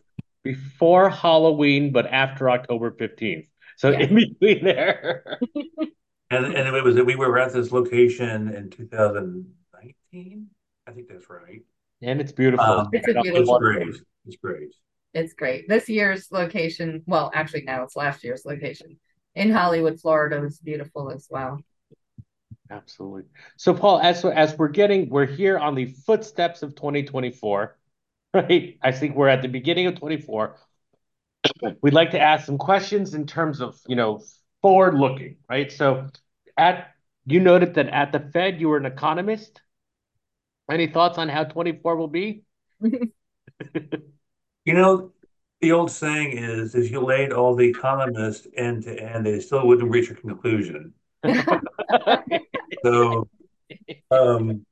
It's 0.43 0.58
before 0.58 1.10
Halloween, 1.10 1.91
but 1.91 2.08
after 2.08 2.49
October 2.49 2.91
15th. 2.91 3.47
So 3.77 3.89
Yeah. 3.91 3.99
in 4.01 4.15
between 4.15 4.63
there. 4.63 5.39
And 6.30 6.45
and 6.45 6.75
it 6.75 6.84
was 6.84 6.95
that 6.95 7.06
we 7.06 7.15
were 7.15 7.38
at 7.39 7.54
this 7.54 7.71
location 7.71 8.54
in 8.54 8.69
2019. 8.69 10.47
I 10.88 10.91
think 10.91 11.08
that's 11.08 11.30
right. 11.30 11.62
And 12.01 12.21
it's 12.21 12.32
beautiful. 12.32 12.65
Um, 12.65 12.89
It's 12.93 13.08
a 13.08 13.12
it's 13.12 13.21
beautiful. 13.21 13.60
great. 13.60 13.95
It's 14.25 14.38
great. 14.38 14.73
It's 15.13 15.34
great. 15.34 15.67
This 15.67 15.89
year's 15.89 16.32
location, 16.32 17.04
well, 17.06 17.32
actually 17.34 17.63
now 17.63 17.84
it's 17.84 17.95
last 17.95 18.23
year's 18.23 18.45
location 18.45 18.97
in 19.36 19.51
Hollywood, 19.51 19.99
Florida 19.99 20.39
was 20.39 20.60
beautiful 20.60 21.12
as 21.12 21.27
well. 21.30 21.60
Absolutely. 22.69 23.23
So 23.58 23.73
Paul, 23.73 23.99
as 23.99 24.23
as 24.23 24.58
we're 24.58 24.69
getting, 24.69 25.10
we're 25.10 25.25
here 25.25 25.58
on 25.58 25.75
the 25.75 25.88
footsteps 25.88 26.63
of 26.63 26.75
2024, 26.75 27.77
right? 28.34 28.78
I 28.82 28.91
think 28.91 29.15
we're 29.15 29.28
at 29.28 29.41
the 29.41 29.48
beginning 29.48 29.88
of 29.88 30.00
24. 30.00 30.58
We'd 31.82 31.94
like 31.94 32.12
to 32.12 32.20
ask 32.20 32.46
some 32.46 32.58
questions 32.58 33.13
in 33.13 33.26
terms 33.26 33.62
of, 33.62 33.80
you 33.88 33.96
know, 33.96 34.22
forward 34.62 34.96
looking, 34.96 35.38
right? 35.50 35.72
So 35.72 36.08
at 36.58 36.91
you 37.26 37.39
noted 37.39 37.76
that 37.76 37.88
at 37.88 38.12
the 38.12 38.20
Fed 38.20 38.60
you 38.60 38.70
were 38.70 38.78
an 38.78 38.86
economist. 38.86 39.62
Any 40.70 40.88
thoughts 40.88 41.17
on 41.17 41.30
how 41.30 41.44
24 41.44 41.96
will 41.96 42.08
be? 42.08 42.44
You 44.65 44.74
know, 44.74 45.12
the 45.60 45.72
old 45.72 45.91
saying 45.91 46.38
is 46.38 46.76
if 46.76 46.91
you 46.91 47.02
laid 47.02 47.34
all 47.34 47.56
the 47.56 47.67
economists 47.67 48.48
end 48.56 48.84
to 48.84 48.96
end, 49.00 49.26
they 49.26 49.39
still 49.39 49.65
wouldn't 49.67 49.89
reach 49.89 50.10
a 50.10 50.15
conclusion. 50.15 50.94
So 52.84 53.30
um, 54.12 54.65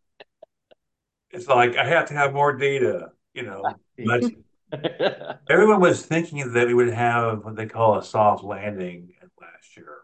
it's 1.32 1.48
like 1.48 1.78
I 1.78 1.86
have 1.86 2.08
to 2.08 2.14
have 2.14 2.34
more 2.34 2.54
data, 2.54 3.12
you 3.40 3.46
know. 3.46 3.64
But 3.98 4.24
everyone 5.50 5.80
was 5.80 6.06
thinking 6.06 6.54
that 6.54 6.68
we 6.68 6.74
would 6.74 6.94
have 6.94 7.44
what 7.44 7.56
they 7.56 7.66
call 7.66 7.98
a 7.98 8.04
soft 8.04 8.44
landing 8.44 9.14
last 9.42 9.78
year, 9.78 9.98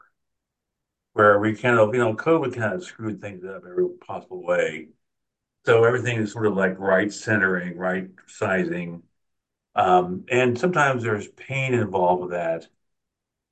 where 1.13 1.39
we 1.39 1.55
kind 1.55 1.79
of, 1.79 1.93
you 1.93 1.99
know, 1.99 2.15
COVID 2.15 2.55
kind 2.55 2.73
of 2.73 2.83
screwed 2.83 3.21
things 3.21 3.43
up 3.45 3.63
every 3.69 3.89
possible 4.05 4.43
way. 4.43 4.89
So 5.65 5.83
everything 5.83 6.17
is 6.17 6.31
sort 6.31 6.45
of 6.45 6.55
like 6.55 6.79
right 6.79 7.11
centering, 7.11 7.77
right 7.77 8.07
sizing. 8.27 9.03
Um, 9.75 10.25
and 10.29 10.57
sometimes 10.57 11.03
there's 11.03 11.27
pain 11.27 11.73
involved 11.73 12.21
with 12.21 12.31
that, 12.31 12.67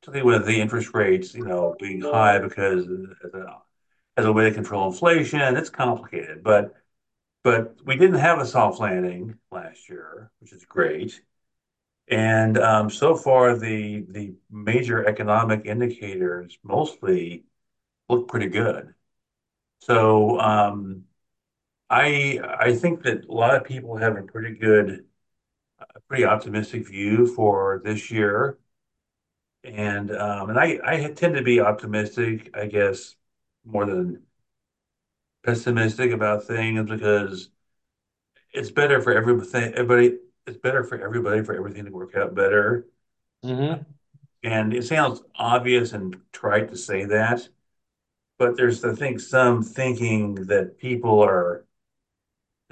particularly 0.01 0.39
with 0.39 0.47
the 0.47 0.61
interest 0.61 0.93
rates, 0.93 1.33
you 1.33 1.45
know, 1.45 1.75
being 1.79 2.01
high 2.01 2.39
because 2.39 2.85
as 3.25 3.33
a, 3.33 3.61
as 4.15 4.25
a 4.25 4.31
way 4.31 4.45
to 4.45 4.53
control 4.53 4.87
inflation, 4.87 5.57
it's 5.57 5.69
complicated. 5.69 6.43
But 6.43 6.73
but 7.43 7.77
we 7.85 7.95
didn't 7.97 8.19
have 8.19 8.39
a 8.39 8.45
soft 8.45 8.79
landing 8.79 9.37
last 9.51 9.89
year, 9.89 10.31
which 10.39 10.53
is 10.53 10.65
great. 10.65 11.21
And 12.09 12.57
um, 12.57 12.89
so 12.89 13.15
far, 13.15 13.57
the 13.57 14.05
the 14.09 14.35
major 14.51 15.05
economic 15.07 15.65
indicators 15.65 16.57
mostly 16.63 17.45
look 18.09 18.27
pretty 18.29 18.47
good. 18.47 18.93
So 19.81 20.39
um, 20.39 21.05
I 21.89 22.39
I 22.59 22.75
think 22.75 23.03
that 23.03 23.25
a 23.25 23.33
lot 23.33 23.55
of 23.55 23.65
people 23.65 23.97
have 23.97 24.17
a 24.17 24.23
pretty 24.23 24.55
good, 24.57 25.05
a 25.95 25.99
pretty 26.09 26.25
optimistic 26.25 26.87
view 26.87 27.27
for 27.27 27.81
this 27.85 28.11
year, 28.11 28.59
and 29.63 30.11
um, 30.15 30.49
and 30.49 30.59
I 30.59 30.79
I 30.83 31.11
tend 31.13 31.35
to 31.35 31.41
be 31.43 31.59
optimistic, 31.59 32.49
I 32.55 32.65
guess, 32.67 33.15
more 33.65 33.85
than 33.85 34.23
pessimistic 35.43 36.11
about 36.11 36.45
things 36.45 36.89
because 36.89 37.49
it's 38.53 38.71
better 38.71 39.01
for 39.01 39.13
everything. 39.13 39.73
Everybody, 39.73 40.17
it's 40.47 40.57
better 40.57 40.83
for 40.83 41.01
everybody 41.01 41.43
for 41.43 41.55
everything 41.55 41.85
to 41.85 41.91
work 41.91 42.15
out 42.15 42.35
better. 42.35 42.87
Mm-hmm. 43.43 43.83
And 44.43 44.73
it 44.73 44.83
sounds 44.83 45.21
obvious 45.35 45.93
and 45.93 46.17
trite 46.31 46.69
to 46.69 46.77
say 46.77 47.05
that, 47.05 47.47
but 48.37 48.57
there's 48.57 48.83
I 48.83 48.93
think 48.93 49.19
some 49.19 49.63
thinking 49.63 50.35
that 50.47 50.77
people 50.77 51.23
are 51.23 51.65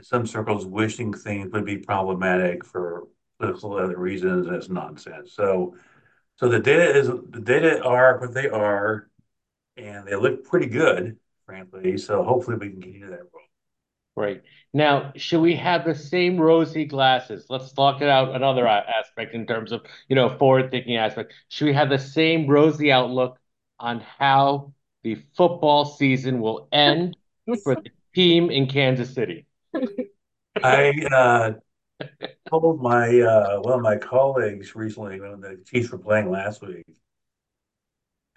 some 0.02 0.26
circles 0.26 0.66
wishing 0.66 1.14
things 1.14 1.52
would 1.52 1.66
be 1.66 1.78
problematic 1.78 2.66
for 2.66 3.08
political 3.40 3.78
other 3.78 3.98
reasons, 3.98 4.48
and 4.48 4.56
it's 4.56 4.70
nonsense. 4.70 5.34
So, 5.34 5.76
so 6.38 6.50
the 6.50 6.60
data 6.60 6.98
is 6.98 7.08
the 7.08 7.42
data 7.42 7.84
are 7.84 8.20
what 8.20 8.34
they 8.34 8.50
are, 8.50 9.10
and 9.78 10.08
they 10.08 10.16
look 10.16 10.44
pretty 10.46 10.68
good, 10.68 11.18
frankly. 11.52 11.98
So 11.98 12.24
hopefully 12.24 12.58
we 12.58 12.70
can 12.70 12.82
continue 12.82 13.10
that 13.10 13.20
road. 13.20 13.50
Right. 14.16 14.42
Now, 14.74 15.12
should 15.16 15.42
we 15.42 15.56
have 15.56 15.86
the 15.86 15.96
same 15.96 16.38
rosy 16.38 16.86
glasses? 16.86 17.46
Let's 17.50 17.74
talk 17.74 18.02
it 18.02 18.08
out 18.08 18.36
another 18.36 18.68
aspect 18.68 19.34
in 19.34 19.46
terms 19.46 19.72
of, 19.72 19.82
you 20.08 20.16
know, 20.16 20.38
forward-thinking 20.38 20.96
aspect. 20.96 21.34
Should 21.50 21.66
we 21.66 21.74
have 21.74 21.90
the 21.90 22.00
same 22.00 22.48
rosy 22.48 22.92
outlook 22.92 23.38
on 23.80 24.02
how 24.18 24.74
the 25.04 25.16
football 25.36 25.86
season 25.86 26.40
will 26.40 26.68
end 26.72 27.18
for 27.64 27.76
the 27.76 27.90
team 28.16 28.50
in 28.50 28.68
Kansas 28.68 29.14
City? 29.14 29.46
I 30.64 30.94
uh, 31.12 31.54
told 32.50 32.82
my 32.82 33.20
uh, 33.20 33.60
one 33.62 33.74
of 33.74 33.82
my 33.82 33.98
colleagues 33.98 34.76
recently 34.76 35.20
when 35.20 35.42
the 35.42 35.62
Chiefs 35.66 35.92
were 35.92 35.98
playing 35.98 36.30
last 36.30 36.62
week, 36.62 36.86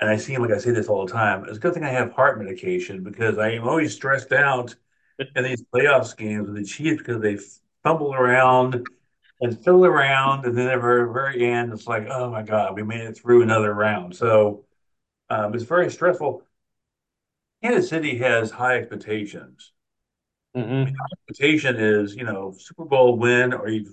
and 0.00 0.10
I 0.10 0.16
seem 0.16 0.40
like 0.40 0.50
I 0.50 0.58
say 0.58 0.72
this 0.72 0.88
all 0.88 1.06
the 1.06 1.12
time. 1.12 1.44
It's 1.44 1.56
a 1.56 1.60
good 1.60 1.74
thing 1.74 1.84
I 1.84 1.90
have 1.90 2.12
heart 2.12 2.38
medication 2.38 3.02
because 3.02 3.38
I 3.38 3.50
am 3.52 3.68
always 3.68 3.94
stressed 3.94 4.32
out 4.32 4.74
in 5.18 5.44
these 5.44 5.62
playoffs 5.74 6.16
games 6.16 6.48
with 6.48 6.56
the 6.56 6.64
Chiefs 6.64 6.98
because 6.98 7.22
they 7.22 7.38
fumble 7.82 8.14
around 8.14 8.86
and 9.40 9.58
fiddle 9.58 9.84
around, 9.84 10.46
and 10.46 10.56
then 10.56 10.68
at 10.68 10.76
the 10.76 10.80
very, 10.80 11.12
very 11.12 11.44
end, 11.44 11.72
it's 11.72 11.86
like, 11.86 12.06
oh 12.08 12.30
my 12.30 12.42
God, 12.42 12.74
we 12.74 12.82
made 12.82 13.02
it 13.02 13.18
through 13.18 13.42
another 13.42 13.72
round. 13.74 14.16
So 14.16 14.64
um, 15.28 15.54
it's 15.54 15.64
very 15.64 15.90
stressful. 15.90 16.42
Kansas 17.62 17.88
City 17.88 18.18
has 18.18 18.50
high 18.50 18.78
expectations. 18.78 19.72
Mm-hmm. 20.56 20.94
expectation 21.12 21.76
is, 21.76 22.14
you 22.14 22.22
know, 22.22 22.54
Super 22.56 22.84
Bowl 22.84 23.18
win 23.18 23.52
or 23.52 23.68
you 23.68 23.92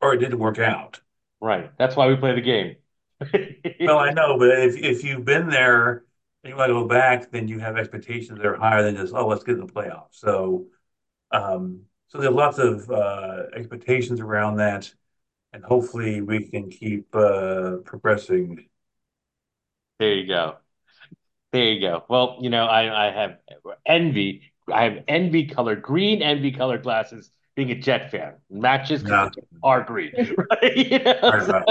or 0.00 0.14
it 0.14 0.18
didn't 0.18 0.38
work 0.38 0.58
out. 0.58 1.00
Right. 1.40 1.72
That's 1.76 1.96
why 1.96 2.06
we 2.06 2.16
play 2.16 2.34
the 2.34 2.40
game. 2.40 2.76
Well, 3.80 3.98
I 3.98 4.10
know, 4.14 4.38
but 4.38 4.50
if 4.50 4.76
if 4.76 5.04
you've 5.04 5.24
been 5.24 5.48
there 5.48 6.04
and 6.42 6.50
you 6.50 6.56
want 6.56 6.68
to 6.68 6.74
go 6.74 6.86
back, 6.86 7.30
then 7.30 7.48
you 7.48 7.58
have 7.58 7.76
expectations 7.76 8.38
that 8.38 8.46
are 8.46 8.56
higher 8.56 8.82
than 8.82 8.96
just, 8.96 9.14
oh, 9.14 9.26
let's 9.26 9.44
get 9.44 9.54
in 9.54 9.66
the 9.66 9.72
playoffs. 9.72 10.12
So 10.12 10.66
um 11.30 11.82
so 12.14 12.20
there's 12.20 12.32
lots 12.32 12.58
of 12.58 12.88
uh, 12.92 13.46
expectations 13.56 14.20
around 14.20 14.58
that, 14.58 14.92
and 15.52 15.64
hopefully 15.64 16.20
we 16.20 16.44
can 16.48 16.70
keep 16.70 17.12
uh, 17.12 17.78
progressing. 17.84 18.68
There 19.98 20.14
you 20.14 20.28
go. 20.28 20.58
There 21.50 21.64
you 21.64 21.80
go. 21.80 22.04
Well, 22.08 22.38
you 22.40 22.50
know, 22.50 22.66
I, 22.66 23.08
I 23.08 23.12
have 23.12 23.38
envy 23.84 24.52
I 24.72 24.84
have 24.84 25.04
envy 25.08 25.46
colored, 25.46 25.82
green 25.82 26.22
envy 26.22 26.52
colored 26.52 26.84
glasses. 26.84 27.30
Being 27.56 27.70
a 27.70 27.76
Jet 27.76 28.10
fan 28.10 28.34
matches 28.50 29.04
yeah. 29.04 29.30
are 29.62 29.82
green, 29.82 30.12
right? 30.50 30.76
you 30.76 30.98
know? 31.00 31.62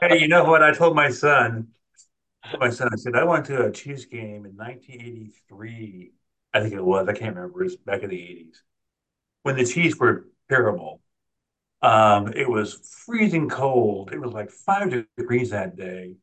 Hey, 0.00 0.20
you 0.20 0.28
know 0.28 0.44
what? 0.44 0.62
I 0.62 0.72
told 0.72 0.94
my 0.94 1.10
son. 1.10 1.68
my 2.60 2.70
son, 2.70 2.88
I 2.92 2.96
said 2.96 3.16
I 3.16 3.24
went 3.24 3.46
to 3.46 3.66
a 3.66 3.72
Chiefs 3.72 4.04
game 4.04 4.44
in 4.46 4.56
1983. 4.56 6.12
I 6.54 6.60
think 6.60 6.74
it 6.74 6.84
was. 6.84 7.08
I 7.08 7.12
can't 7.12 7.34
remember. 7.34 7.60
It 7.60 7.64
was 7.64 7.76
back 7.76 8.02
in 8.02 8.10
the 8.10 8.16
80s 8.16 8.56
when 9.42 9.56
the 9.56 9.64
Chiefs 9.64 9.98
were 9.98 10.26
terrible. 10.48 11.00
Um, 11.80 12.32
it 12.34 12.48
was 12.48 12.74
freezing 13.06 13.48
cold. 13.48 14.12
It 14.12 14.20
was 14.20 14.32
like 14.32 14.50
five 14.50 15.06
degrees 15.16 15.50
that 15.50 15.76
day. 15.76 16.16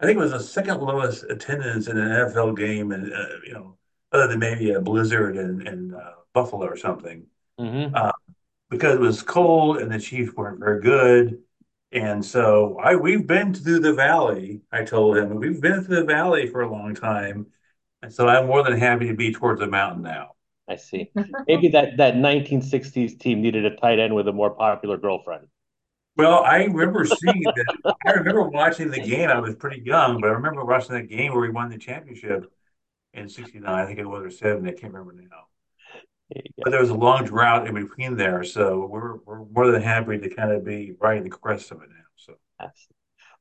I 0.00 0.06
think 0.06 0.16
it 0.16 0.22
was 0.22 0.32
the 0.32 0.40
second 0.40 0.80
lowest 0.80 1.24
attendance 1.24 1.86
in 1.88 1.98
an 1.98 2.08
NFL 2.08 2.56
game, 2.56 2.90
and 2.92 3.12
uh, 3.12 3.26
you 3.46 3.52
know, 3.52 3.76
other 4.12 4.28
than 4.28 4.38
maybe 4.38 4.72
a 4.72 4.80
blizzard 4.80 5.36
in, 5.36 5.66
in 5.66 5.94
uh, 5.94 6.12
Buffalo 6.32 6.66
or 6.66 6.76
something, 6.76 7.26
mm-hmm. 7.60 7.94
uh, 7.94 8.12
because 8.70 8.94
it 8.94 9.00
was 9.00 9.22
cold 9.22 9.78
and 9.78 9.92
the 9.92 10.00
Chiefs 10.00 10.34
weren't 10.34 10.58
very 10.58 10.82
good. 10.82 11.43
And 11.94 12.24
so 12.24 12.76
I 12.82 12.96
we've 12.96 13.26
been 13.26 13.54
through 13.54 13.78
the 13.78 13.94
valley. 13.94 14.62
I 14.72 14.82
told 14.84 15.16
him 15.16 15.36
we've 15.36 15.60
been 15.60 15.84
through 15.84 16.00
the 16.00 16.04
valley 16.04 16.48
for 16.48 16.62
a 16.62 16.70
long 16.70 16.94
time, 16.94 17.46
and 18.02 18.12
so 18.12 18.26
I'm 18.26 18.48
more 18.48 18.64
than 18.64 18.76
happy 18.76 19.06
to 19.06 19.14
be 19.14 19.32
towards 19.32 19.60
the 19.60 19.68
mountain 19.68 20.02
now. 20.02 20.32
I 20.68 20.74
see. 20.74 21.12
Maybe 21.46 21.68
that 21.68 21.96
that 21.98 22.16
1960s 22.16 23.16
team 23.20 23.42
needed 23.42 23.64
a 23.64 23.76
tight 23.76 24.00
end 24.00 24.14
with 24.14 24.26
a 24.26 24.32
more 24.32 24.50
popular 24.50 24.96
girlfriend. 24.96 25.46
Well, 26.16 26.42
I 26.42 26.64
remember 26.64 27.04
seeing 27.04 27.42
that. 27.42 27.94
I 28.04 28.10
remember 28.10 28.42
watching 28.42 28.90
the 28.90 29.00
game. 29.00 29.30
I 29.30 29.38
was 29.38 29.54
pretty 29.54 29.82
young, 29.84 30.20
but 30.20 30.30
I 30.30 30.32
remember 30.32 30.64
watching 30.64 30.96
that 30.96 31.08
game 31.08 31.32
where 31.32 31.42
we 31.42 31.50
won 31.50 31.70
the 31.70 31.78
championship 31.78 32.52
in 33.12 33.28
69, 33.28 33.72
I 33.72 33.86
think 33.86 34.00
it 34.00 34.06
was, 34.06 34.24
or 34.24 34.30
70, 34.30 34.68
I 34.68 34.72
can't 34.74 34.92
remember 34.92 35.12
now. 35.22 35.46
But 36.30 36.70
there 36.70 36.80
was 36.80 36.90
a 36.90 36.94
long 36.94 37.24
drought 37.24 37.66
in 37.66 37.74
between 37.74 38.16
there, 38.16 38.44
so 38.44 38.86
we're 38.86 39.16
we're 39.26 39.44
more 39.44 39.70
than 39.70 39.82
happy 39.82 40.18
to 40.18 40.28
kind 40.30 40.52
of 40.52 40.64
be 40.64 40.94
right 41.00 41.18
in 41.18 41.24
the 41.24 41.30
crest 41.30 41.70
of 41.70 41.82
it 41.82 41.88
now. 41.90 42.04
So, 42.16 42.34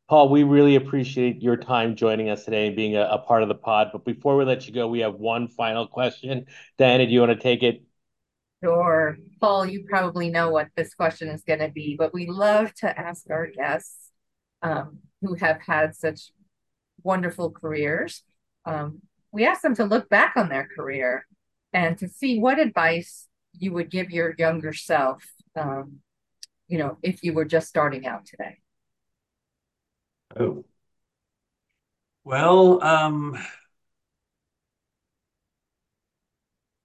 Paul, 0.10 0.30
we 0.30 0.43
really 0.43 0.76
appreciate 0.76 1.41
your 1.41 1.56
time 1.56 1.96
joining 1.96 2.30
us 2.30 2.43
today 2.43 2.67
and 2.67 2.76
being 2.76 2.98
a, 2.98 3.04
a, 3.04 3.19
part 3.19 3.41
of 3.41 3.48
the 3.48 3.56
pod. 3.56 3.89
But 3.93 4.04
before 4.04 4.36
we 4.36 4.43
let 4.43 4.67
you 4.67 4.74
go, 4.74 4.88
we 4.88 5.00
have 5.00 5.15
one 5.15 5.48
final 5.48 5.88
question. 5.88 6.46
Diana, 6.78 7.06
do 7.06 7.12
you 7.12 7.22
want 7.22 7.32
to 7.32 7.39
take 7.39 7.63
it? 7.63 7.84
Sure. 8.62 9.17
Paul, 9.39 9.65
you 9.65 9.86
probably 9.89 10.30
know 10.30 10.50
what 10.50 10.67
this 10.76 10.93
question 10.93 11.30
is 11.30 11.43
going 11.43 11.60
to 11.60 11.69
be, 11.69 11.96
but 11.98 12.13
we 12.13 12.28
love 12.28 12.74
to 12.76 13.00
ask 13.00 13.24
our 13.30 13.48
guests 13.48 14.12
um, 14.62 15.00
who 15.22 15.36
have 15.36 15.62
had 15.62 15.96
such 15.96 16.32
wonderful 17.02 17.52
careers 17.52 18.24
um, 18.65 19.02
we 19.32 19.46
ask 19.46 19.62
them 19.62 19.76
to 19.76 19.86
look 19.86 20.10
back 20.10 20.34
on 20.36 20.50
their 20.50 20.67
career 20.76 21.26
and 21.74 21.98
to 21.98 22.08
see 22.08 22.40
what 22.40 22.60
advice 22.60 23.28
you 23.58 23.74
would 23.74 23.90
give 23.90 24.12
your 24.12 24.36
younger 24.38 24.74
self, 24.74 25.26
um, 25.56 26.00
you 26.68 26.78
know, 26.78 26.98
if 27.04 27.24
you 27.24 27.34
were 27.34 27.46
just 27.46 27.68
starting 27.68 28.06
out 28.06 28.26
today. 28.26 28.60
Oh, 30.40 30.64
well, 32.24 32.82
um, 32.84 33.38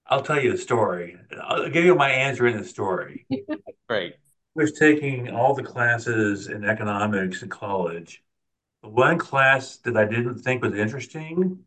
I'll 0.06 0.22
tell 0.22 0.42
you 0.42 0.52
the 0.52 0.58
story. 0.58 1.16
I'll 1.42 1.68
give 1.68 1.84
you 1.84 1.94
my 1.94 2.10
answer 2.10 2.46
in 2.46 2.56
the 2.56 2.64
story. 2.64 3.26
Great. 3.88 4.14
I 4.14 4.16
was 4.54 4.72
taking 4.72 5.30
all 5.30 5.54
the 5.54 5.62
classes 5.62 6.48
in 6.48 6.64
economics 6.64 7.42
in 7.42 7.48
college. 7.48 8.22
The 8.82 8.88
one 8.88 9.18
class 9.18 9.76
that 9.78 9.96
I 9.96 10.04
didn't 10.04 10.38
think 10.38 10.62
was 10.62 10.74
interesting 10.74 11.64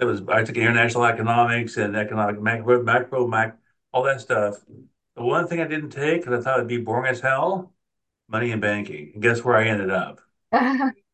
it 0.00 0.04
was 0.04 0.22
I 0.28 0.44
took 0.44 0.56
international 0.56 1.04
economics 1.04 1.76
and 1.76 1.96
economic 1.96 2.40
macro, 2.40 2.82
macro, 2.82 3.26
mac, 3.26 3.58
all 3.92 4.02
that 4.04 4.20
stuff. 4.20 4.56
The 5.16 5.22
one 5.22 5.46
thing 5.46 5.60
I 5.60 5.66
didn't 5.66 5.90
take 5.90 6.22
because 6.22 6.40
I 6.40 6.42
thought 6.42 6.58
it'd 6.58 6.68
be 6.68 6.78
boring 6.78 7.10
as 7.10 7.20
hell, 7.20 7.72
money 8.28 8.52
and 8.52 8.60
banking. 8.62 9.12
And 9.14 9.22
guess 9.22 9.44
where 9.44 9.56
I 9.56 9.66
ended 9.66 9.90
up? 9.90 10.20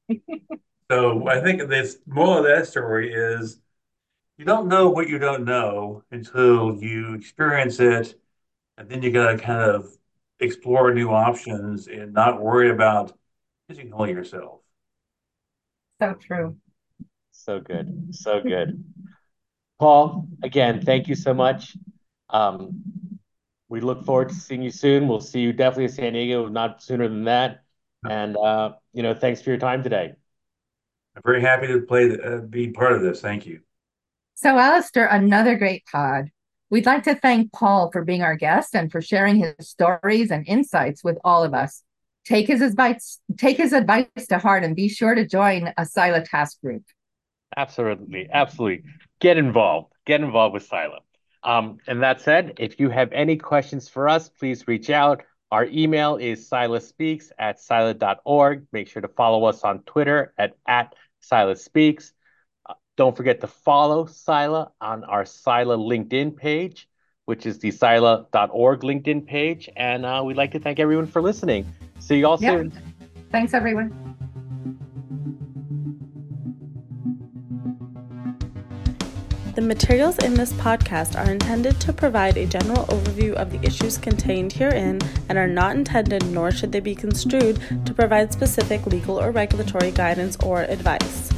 so 0.90 1.26
I 1.28 1.40
think 1.40 1.68
this 1.68 1.98
moral 2.06 2.38
of 2.38 2.44
that 2.44 2.66
story 2.66 3.12
is 3.12 3.58
you 4.38 4.44
don't 4.44 4.68
know 4.68 4.90
what 4.90 5.08
you 5.08 5.18
don't 5.18 5.44
know 5.44 6.04
until 6.10 6.76
you 6.82 7.14
experience 7.14 7.80
it, 7.80 8.20
and 8.78 8.88
then 8.90 9.02
you 9.02 9.12
gotta 9.12 9.38
kind 9.38 9.62
of 9.62 9.96
explore 10.40 10.94
new 10.94 11.10
options 11.10 11.88
and 11.88 12.14
not 12.14 12.42
worry 12.42 12.70
about 12.70 13.16
pigeonholing 13.70 14.14
yourself. 14.14 14.60
So 16.00 16.14
true. 16.14 16.56
So 17.46 17.60
good. 17.60 18.08
So 18.10 18.40
good. 18.40 18.82
Paul, 19.78 20.26
again, 20.42 20.84
thank 20.84 21.06
you 21.06 21.14
so 21.14 21.32
much. 21.32 21.76
Um, 22.28 22.82
we 23.68 23.78
look 23.80 24.04
forward 24.04 24.30
to 24.30 24.34
seeing 24.34 24.62
you 24.62 24.70
soon. 24.72 25.06
We'll 25.06 25.20
see 25.20 25.38
you 25.38 25.52
definitely 25.52 25.84
in 25.84 25.90
San 25.90 26.12
Diego, 26.14 26.48
not 26.48 26.82
sooner 26.82 27.06
than 27.06 27.22
that. 27.26 27.62
And 28.10 28.36
uh, 28.36 28.72
you 28.92 29.04
know, 29.04 29.14
thanks 29.14 29.42
for 29.42 29.50
your 29.50 29.60
time 29.60 29.84
today. 29.84 30.14
I'm 31.14 31.22
very 31.24 31.40
happy 31.40 31.68
to 31.68 31.82
play, 31.82 32.18
uh, 32.20 32.38
be 32.38 32.70
part 32.70 32.94
of 32.94 33.02
this. 33.02 33.20
Thank 33.20 33.46
you. 33.46 33.60
So, 34.34 34.58
Allister, 34.58 35.04
another 35.04 35.54
great 35.54 35.84
pod. 35.86 36.32
We'd 36.68 36.84
like 36.84 37.04
to 37.04 37.14
thank 37.14 37.52
Paul 37.52 37.92
for 37.92 38.04
being 38.04 38.22
our 38.22 38.34
guest 38.34 38.74
and 38.74 38.90
for 38.90 39.00
sharing 39.00 39.36
his 39.36 39.54
stories 39.60 40.32
and 40.32 40.44
insights 40.48 41.04
with 41.04 41.16
all 41.22 41.44
of 41.44 41.54
us. 41.54 41.84
Take 42.24 42.48
his 42.48 42.60
advice, 42.60 43.20
take 43.38 43.56
his 43.56 43.72
advice 43.72 44.08
to 44.30 44.38
heart, 44.38 44.64
and 44.64 44.74
be 44.74 44.88
sure 44.88 45.14
to 45.14 45.24
join 45.24 45.72
a 45.78 45.86
SILA 45.86 46.26
task 46.26 46.60
group. 46.60 46.82
Absolutely. 47.56 48.28
Absolutely. 48.32 48.84
Get 49.20 49.38
involved. 49.38 49.92
Get 50.06 50.20
involved 50.20 50.54
with 50.54 50.68
SILA. 50.68 51.00
Um, 51.42 51.78
and 51.86 52.02
that 52.02 52.20
said, 52.20 52.54
if 52.58 52.80
you 52.80 52.90
have 52.90 53.12
any 53.12 53.36
questions 53.36 53.88
for 53.88 54.08
us, 54.08 54.28
please 54.28 54.66
reach 54.66 54.90
out. 54.90 55.22
Our 55.52 55.64
email 55.66 56.16
is 56.16 56.48
silaspeaks 56.50 57.30
at 57.38 57.60
sila.org. 57.60 58.66
Make 58.72 58.88
sure 58.88 59.00
to 59.02 59.08
follow 59.08 59.44
us 59.44 59.62
on 59.62 59.82
Twitter 59.82 60.34
at, 60.36 60.56
at 60.66 60.94
silaspeaks. 61.22 62.10
Uh, 62.68 62.74
don't 62.96 63.16
forget 63.16 63.40
to 63.42 63.46
follow 63.46 64.06
Sila 64.06 64.72
on 64.80 65.04
our 65.04 65.24
Sila 65.24 65.76
LinkedIn 65.76 66.36
page, 66.36 66.88
which 67.26 67.46
is 67.46 67.60
the 67.60 67.70
sila.org 67.70 68.80
LinkedIn 68.80 69.26
page. 69.26 69.68
And 69.76 70.04
uh, 70.04 70.22
we'd 70.24 70.36
like 70.36 70.50
to 70.52 70.58
thank 70.58 70.80
everyone 70.80 71.06
for 71.06 71.22
listening. 71.22 71.64
See 72.00 72.18
you 72.18 72.26
all 72.26 72.38
Yeah. 72.40 72.56
soon. 72.56 72.72
Thanks, 73.30 73.54
everyone. 73.54 74.16
The 79.56 79.62
materials 79.62 80.18
in 80.18 80.34
this 80.34 80.52
podcast 80.52 81.18
are 81.18 81.30
intended 81.30 81.80
to 81.80 81.90
provide 81.90 82.36
a 82.36 82.44
general 82.44 82.84
overview 82.88 83.32
of 83.32 83.50
the 83.50 83.66
issues 83.66 83.96
contained 83.96 84.52
herein 84.52 85.00
and 85.30 85.38
are 85.38 85.48
not 85.48 85.76
intended, 85.76 86.26
nor 86.26 86.50
should 86.50 86.72
they 86.72 86.80
be 86.80 86.94
construed, 86.94 87.58
to 87.86 87.94
provide 87.94 88.34
specific 88.34 88.86
legal 88.86 89.18
or 89.18 89.30
regulatory 89.30 89.92
guidance 89.92 90.36
or 90.44 90.64
advice. 90.64 91.30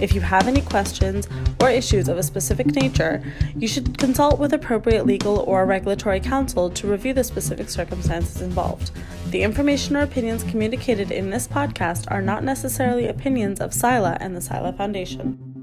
If 0.00 0.14
you 0.14 0.22
have 0.22 0.48
any 0.48 0.62
questions 0.62 1.28
or 1.60 1.68
issues 1.68 2.08
of 2.08 2.16
a 2.16 2.22
specific 2.22 2.68
nature, 2.68 3.22
you 3.54 3.68
should 3.68 3.98
consult 3.98 4.38
with 4.38 4.54
appropriate 4.54 5.04
legal 5.04 5.40
or 5.40 5.66
regulatory 5.66 6.20
counsel 6.20 6.70
to 6.70 6.86
review 6.86 7.12
the 7.12 7.24
specific 7.24 7.68
circumstances 7.68 8.40
involved. 8.40 8.90
The 9.28 9.42
information 9.42 9.98
or 9.98 10.02
opinions 10.02 10.44
communicated 10.44 11.10
in 11.10 11.28
this 11.28 11.46
podcast 11.46 12.10
are 12.10 12.22
not 12.22 12.42
necessarily 12.42 13.06
opinions 13.06 13.60
of 13.60 13.74
SILA 13.74 14.16
and 14.18 14.34
the 14.34 14.40
SILA 14.40 14.72
Foundation. 14.72 15.55